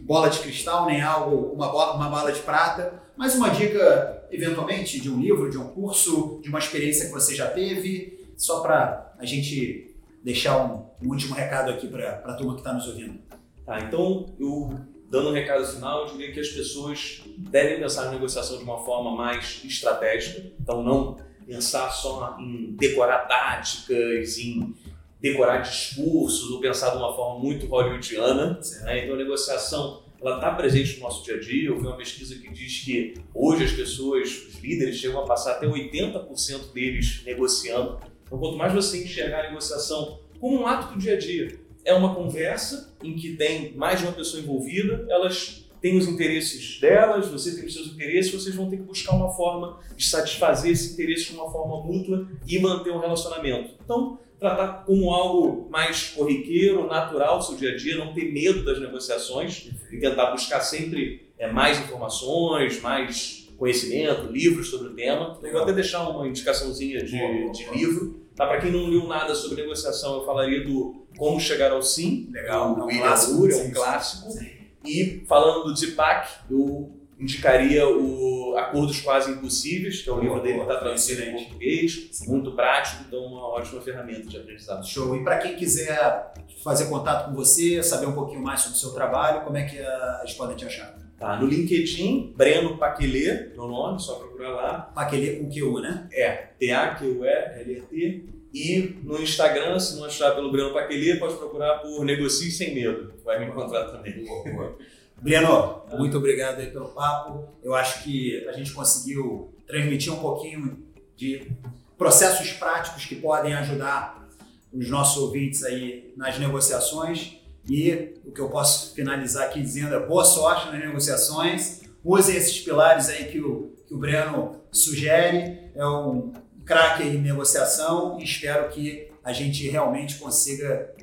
bola 0.00 0.28
de 0.28 0.38
cristal, 0.40 0.86
nem 0.86 1.00
algo, 1.00 1.52
uma, 1.52 1.68
bola, 1.68 1.94
uma 1.94 2.08
bala 2.08 2.32
de 2.32 2.40
prata, 2.40 3.02
mas 3.16 3.34
uma 3.34 3.48
dica, 3.50 4.26
eventualmente, 4.30 5.00
de 5.00 5.10
um 5.10 5.20
livro, 5.20 5.50
de 5.50 5.58
um 5.58 5.68
curso, 5.68 6.40
de 6.42 6.48
uma 6.48 6.58
experiência 6.58 7.06
que 7.06 7.12
você 7.12 7.34
já 7.34 7.48
teve, 7.48 8.26
só 8.36 8.60
para 8.60 9.14
a 9.18 9.24
gente 9.24 9.96
deixar 10.22 10.58
um, 10.58 10.86
um, 11.02 11.10
último 11.10 11.34
recado 11.34 11.70
aqui 11.70 11.88
para 11.88 12.20
a 12.24 12.34
turma 12.34 12.54
que 12.54 12.60
está 12.60 12.72
nos 12.72 12.86
ouvindo. 12.86 13.18
Tá, 13.64 13.80
então, 13.80 14.26
eu, 14.38 14.78
dando 15.10 15.30
um 15.30 15.32
recado 15.32 15.66
final, 15.66 16.06
eu 16.06 16.12
diria 16.12 16.32
que 16.32 16.40
as 16.40 16.48
pessoas 16.48 17.22
devem 17.38 17.80
pensar 17.80 18.06
na 18.06 18.12
negociação 18.12 18.58
de 18.58 18.64
uma 18.64 18.84
forma 18.84 19.16
mais 19.16 19.62
estratégica, 19.64 20.52
então 20.60 20.82
não 20.82 21.16
pensar 21.46 21.90
só 21.90 22.36
em 22.38 22.72
decorar 22.72 23.20
táticas, 23.20 24.36
em 24.38 24.74
decorar 25.20 25.58
discursos 25.58 26.50
ou 26.50 26.60
pensar 26.60 26.90
de 26.90 26.98
uma 26.98 27.14
forma 27.14 27.40
muito 27.40 27.66
hollywoodiana. 27.66 28.60
Né? 28.82 29.04
Então, 29.04 29.14
a 29.14 29.18
negociação 29.18 30.02
ela 30.20 30.36
está 30.36 30.50
presente 30.52 30.96
no 30.96 31.02
nosso 31.02 31.24
dia 31.24 31.36
a 31.36 31.40
dia. 31.40 31.68
Eu 31.68 31.78
vi 31.78 31.86
uma 31.86 31.96
pesquisa 31.96 32.34
que 32.36 32.50
diz 32.50 32.84
que 32.84 33.14
hoje 33.34 33.64
as 33.64 33.72
pessoas, 33.72 34.28
os 34.48 34.58
líderes, 34.60 34.96
chegam 34.96 35.20
a 35.20 35.26
passar 35.26 35.52
até 35.52 35.66
80% 35.66 36.72
deles 36.72 37.22
negociando. 37.24 38.00
Então, 38.24 38.38
quanto 38.38 38.56
mais 38.56 38.72
você 38.72 39.02
enxergar 39.02 39.40
a 39.40 39.48
negociação 39.48 40.20
como 40.40 40.60
um 40.60 40.66
ato 40.66 40.94
do 40.94 40.98
dia 40.98 41.14
a 41.14 41.18
dia, 41.18 41.58
é 41.84 41.94
uma 41.94 42.14
conversa 42.14 42.94
em 43.02 43.14
que 43.14 43.36
tem 43.36 43.72
mais 43.74 44.00
de 44.00 44.06
uma 44.06 44.12
pessoa 44.12 44.42
envolvida, 44.42 45.06
elas 45.08 45.64
têm 45.80 45.96
os 45.96 46.08
interesses 46.08 46.80
delas, 46.80 47.28
você 47.28 47.54
tem 47.54 47.64
os 47.64 47.72
seus 47.72 47.86
interesses, 47.88 48.32
vocês 48.32 48.54
vão 48.54 48.68
ter 48.68 48.78
que 48.78 48.82
buscar 48.82 49.14
uma 49.14 49.32
forma 49.32 49.78
de 49.96 50.04
satisfazer 50.04 50.72
esse 50.72 50.94
interesse 50.94 51.26
de 51.26 51.34
uma 51.34 51.50
forma 51.50 51.84
mútua 51.84 52.28
e 52.46 52.58
manter 52.58 52.90
um 52.90 52.98
relacionamento. 52.98 53.74
Então, 53.84 54.18
tratar 54.38 54.84
como 54.84 55.10
algo 55.10 55.68
mais 55.70 56.10
corriqueiro, 56.10 56.86
natural 56.86 57.40
seu 57.42 57.56
dia 57.56 57.72
a 57.72 57.76
dia, 57.76 57.96
não 57.96 58.12
ter 58.12 58.32
medo 58.32 58.64
das 58.64 58.80
negociações 58.80 59.70
e 59.90 59.98
tentar 59.98 60.30
buscar 60.30 60.60
sempre 60.60 61.30
é, 61.38 61.50
mais 61.50 61.78
informações, 61.78 62.80
mais 62.80 63.48
conhecimento, 63.56 64.30
livros 64.30 64.68
sobre 64.68 64.88
o 64.88 64.94
tema. 64.94 65.38
Eu 65.42 65.52
vou 65.52 65.62
até 65.62 65.72
deixar 65.72 66.08
uma 66.08 66.28
indicaçãozinha 66.28 67.02
de, 67.02 67.50
de 67.50 67.70
livro. 67.72 68.26
Tá? 68.34 68.46
Para 68.46 68.60
quem 68.60 68.70
não 68.70 68.86
leu 68.86 69.06
nada 69.06 69.34
sobre 69.34 69.62
negociação, 69.62 70.16
eu 70.16 70.24
falaria 70.26 70.62
do 70.62 71.06
Como 71.16 71.40
Chegar 71.40 71.72
ao 71.72 71.82
Sim, 71.82 72.28
Legal, 72.30 72.74
do 72.74 72.84
William 72.84 73.14
Ur, 73.30 73.50
é 73.50 73.56
um 73.56 73.70
clássico. 73.70 74.30
Sim. 74.30 74.50
E 74.84 75.24
falando 75.26 75.64
do 75.64 75.74
Deepak, 75.74 76.28
eu 76.50 76.92
indicaria 77.18 77.88
o 77.88 78.54
Acordos 78.56 79.00
Quase 79.00 79.30
Impossíveis, 79.32 80.02
que 80.02 80.08
é 80.08 80.12
o 80.12 80.20
livro 80.20 80.40
dele 80.40 80.56
que 80.56 80.60
está 80.62 80.76
traduzido 80.76 81.22
em 81.22 81.32
português, 81.32 82.10
muito 82.26 82.52
prático, 82.52 83.04
então 83.06 83.24
uma 83.24 83.48
ótima 83.48 83.80
ferramenta 83.80 84.28
de 84.28 84.36
aprendizado. 84.36 84.86
Show. 84.86 85.16
E 85.16 85.24
para 85.24 85.38
quem 85.38 85.56
quiser 85.56 86.32
fazer 86.62 86.86
contato 86.86 87.28
com 87.28 87.34
você, 87.34 87.82
saber 87.82 88.06
um 88.06 88.14
pouquinho 88.14 88.40
mais 88.40 88.60
sobre 88.60 88.76
o 88.76 88.80
seu 88.80 88.92
trabalho, 88.92 89.42
como 89.42 89.56
é 89.56 89.64
que 89.64 89.76
eles 89.76 90.34
podem 90.34 90.56
te 90.56 90.64
achar? 90.64 90.96
Tá, 91.18 91.40
no 91.40 91.46
LinkedIn, 91.46 92.34
Breno 92.36 92.76
Paquelê, 92.76 93.50
meu 93.54 93.66
nome, 93.66 93.98
só 93.98 94.16
procurar 94.16 94.50
lá. 94.50 94.78
Paquelê 94.94 95.36
com 95.36 95.48
Q-U, 95.48 95.80
né? 95.80 96.06
É, 96.12 96.30
T-A-Q-U-E-L-E-T. 96.58 98.36
E 98.52 98.96
no 99.02 99.20
Instagram, 99.20 99.78
se 99.78 99.96
não 99.96 100.04
achar 100.04 100.34
pelo 100.34 100.52
Breno 100.52 100.74
Paquelê, 100.74 101.16
pode 101.16 101.36
procurar 101.36 101.78
por 101.78 102.04
Negocie 102.04 102.50
Sem 102.50 102.74
Medo. 102.74 103.14
Vai 103.24 103.38
me 103.38 103.46
encontrar 103.46 103.84
também. 103.86 104.24
Boa, 104.24 104.44
boa. 104.44 104.78
Breno, 105.20 105.82
muito 105.92 106.18
obrigado 106.18 106.60
aí 106.60 106.70
pelo 106.70 106.88
papo. 106.88 107.48
Eu 107.62 107.74
acho 107.74 108.04
que 108.04 108.46
a 108.48 108.52
gente 108.52 108.72
conseguiu 108.72 109.54
transmitir 109.66 110.12
um 110.12 110.18
pouquinho 110.18 110.84
de 111.16 111.50
processos 111.96 112.52
práticos 112.52 113.06
que 113.06 113.16
podem 113.16 113.54
ajudar 113.54 114.28
os 114.72 114.88
nossos 114.90 115.22
ouvintes 115.22 115.64
aí 115.64 116.12
nas 116.16 116.38
negociações. 116.38 117.38
E 117.68 118.14
o 118.24 118.30
que 118.30 118.40
eu 118.40 118.48
posso 118.48 118.94
finalizar 118.94 119.44
aqui 119.44 119.60
dizendo 119.60 119.94
é 119.94 120.06
boa 120.06 120.24
sorte 120.24 120.66
nas 120.70 120.78
negociações. 120.78 121.80
Usem 122.04 122.36
esses 122.36 122.60
pilares 122.60 123.08
aí 123.08 123.24
que 123.24 123.40
o, 123.40 123.74
que 123.86 123.94
o 123.94 123.98
Breno 123.98 124.60
sugere. 124.70 125.70
É 125.74 125.86
um 125.86 126.32
craque 126.64 127.02
em 127.02 127.18
negociação 127.18 128.18
e 128.20 128.24
espero 128.24 128.68
que 128.68 129.10
a 129.24 129.32
gente 129.32 129.68
realmente 129.68 130.16
consiga 130.16 130.94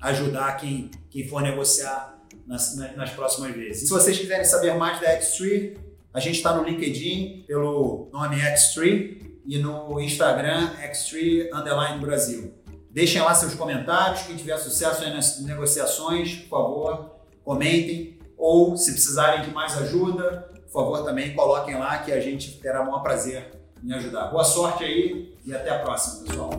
ajudar 0.00 0.56
quem, 0.56 0.90
quem 1.10 1.26
for 1.26 1.42
negociar 1.42 2.21
nas, 2.46 2.76
nas 2.96 3.10
próximas 3.10 3.54
vezes. 3.54 3.84
Se 3.84 3.90
vocês 3.90 4.18
quiserem 4.18 4.44
saber 4.44 4.74
mais 4.74 5.00
da 5.00 5.18
X3, 5.18 5.76
a 6.12 6.20
gente 6.20 6.36
está 6.36 6.54
no 6.54 6.64
LinkedIn 6.64 7.44
pelo 7.46 8.08
nome 8.12 8.36
X3 8.36 9.22
e 9.46 9.58
no 9.58 10.00
Instagram 10.00 10.70
X3 10.76 11.48
Underline 11.52 12.00
Brasil. 12.00 12.54
Deixem 12.90 13.22
lá 13.22 13.34
seus 13.34 13.54
comentários, 13.54 14.22
quem 14.22 14.36
tiver 14.36 14.58
sucesso 14.58 15.08
nas 15.08 15.40
negociações, 15.40 16.34
por 16.34 16.48
favor, 16.50 17.16
comentem. 17.42 18.18
Ou 18.36 18.76
se 18.76 18.92
precisarem 18.92 19.42
de 19.42 19.50
mais 19.50 19.76
ajuda, 19.78 20.50
por 20.64 20.72
favor, 20.72 21.04
também 21.04 21.34
coloquem 21.34 21.78
lá 21.78 21.98
que 21.98 22.12
a 22.12 22.20
gente 22.20 22.58
terá 22.60 22.82
o 22.82 22.86
maior 22.86 23.02
prazer 23.02 23.52
em 23.82 23.92
ajudar. 23.94 24.26
Boa 24.26 24.44
sorte 24.44 24.84
aí 24.84 25.34
e 25.44 25.54
até 25.54 25.70
a 25.70 25.78
próxima, 25.78 26.26
pessoal. 26.26 26.50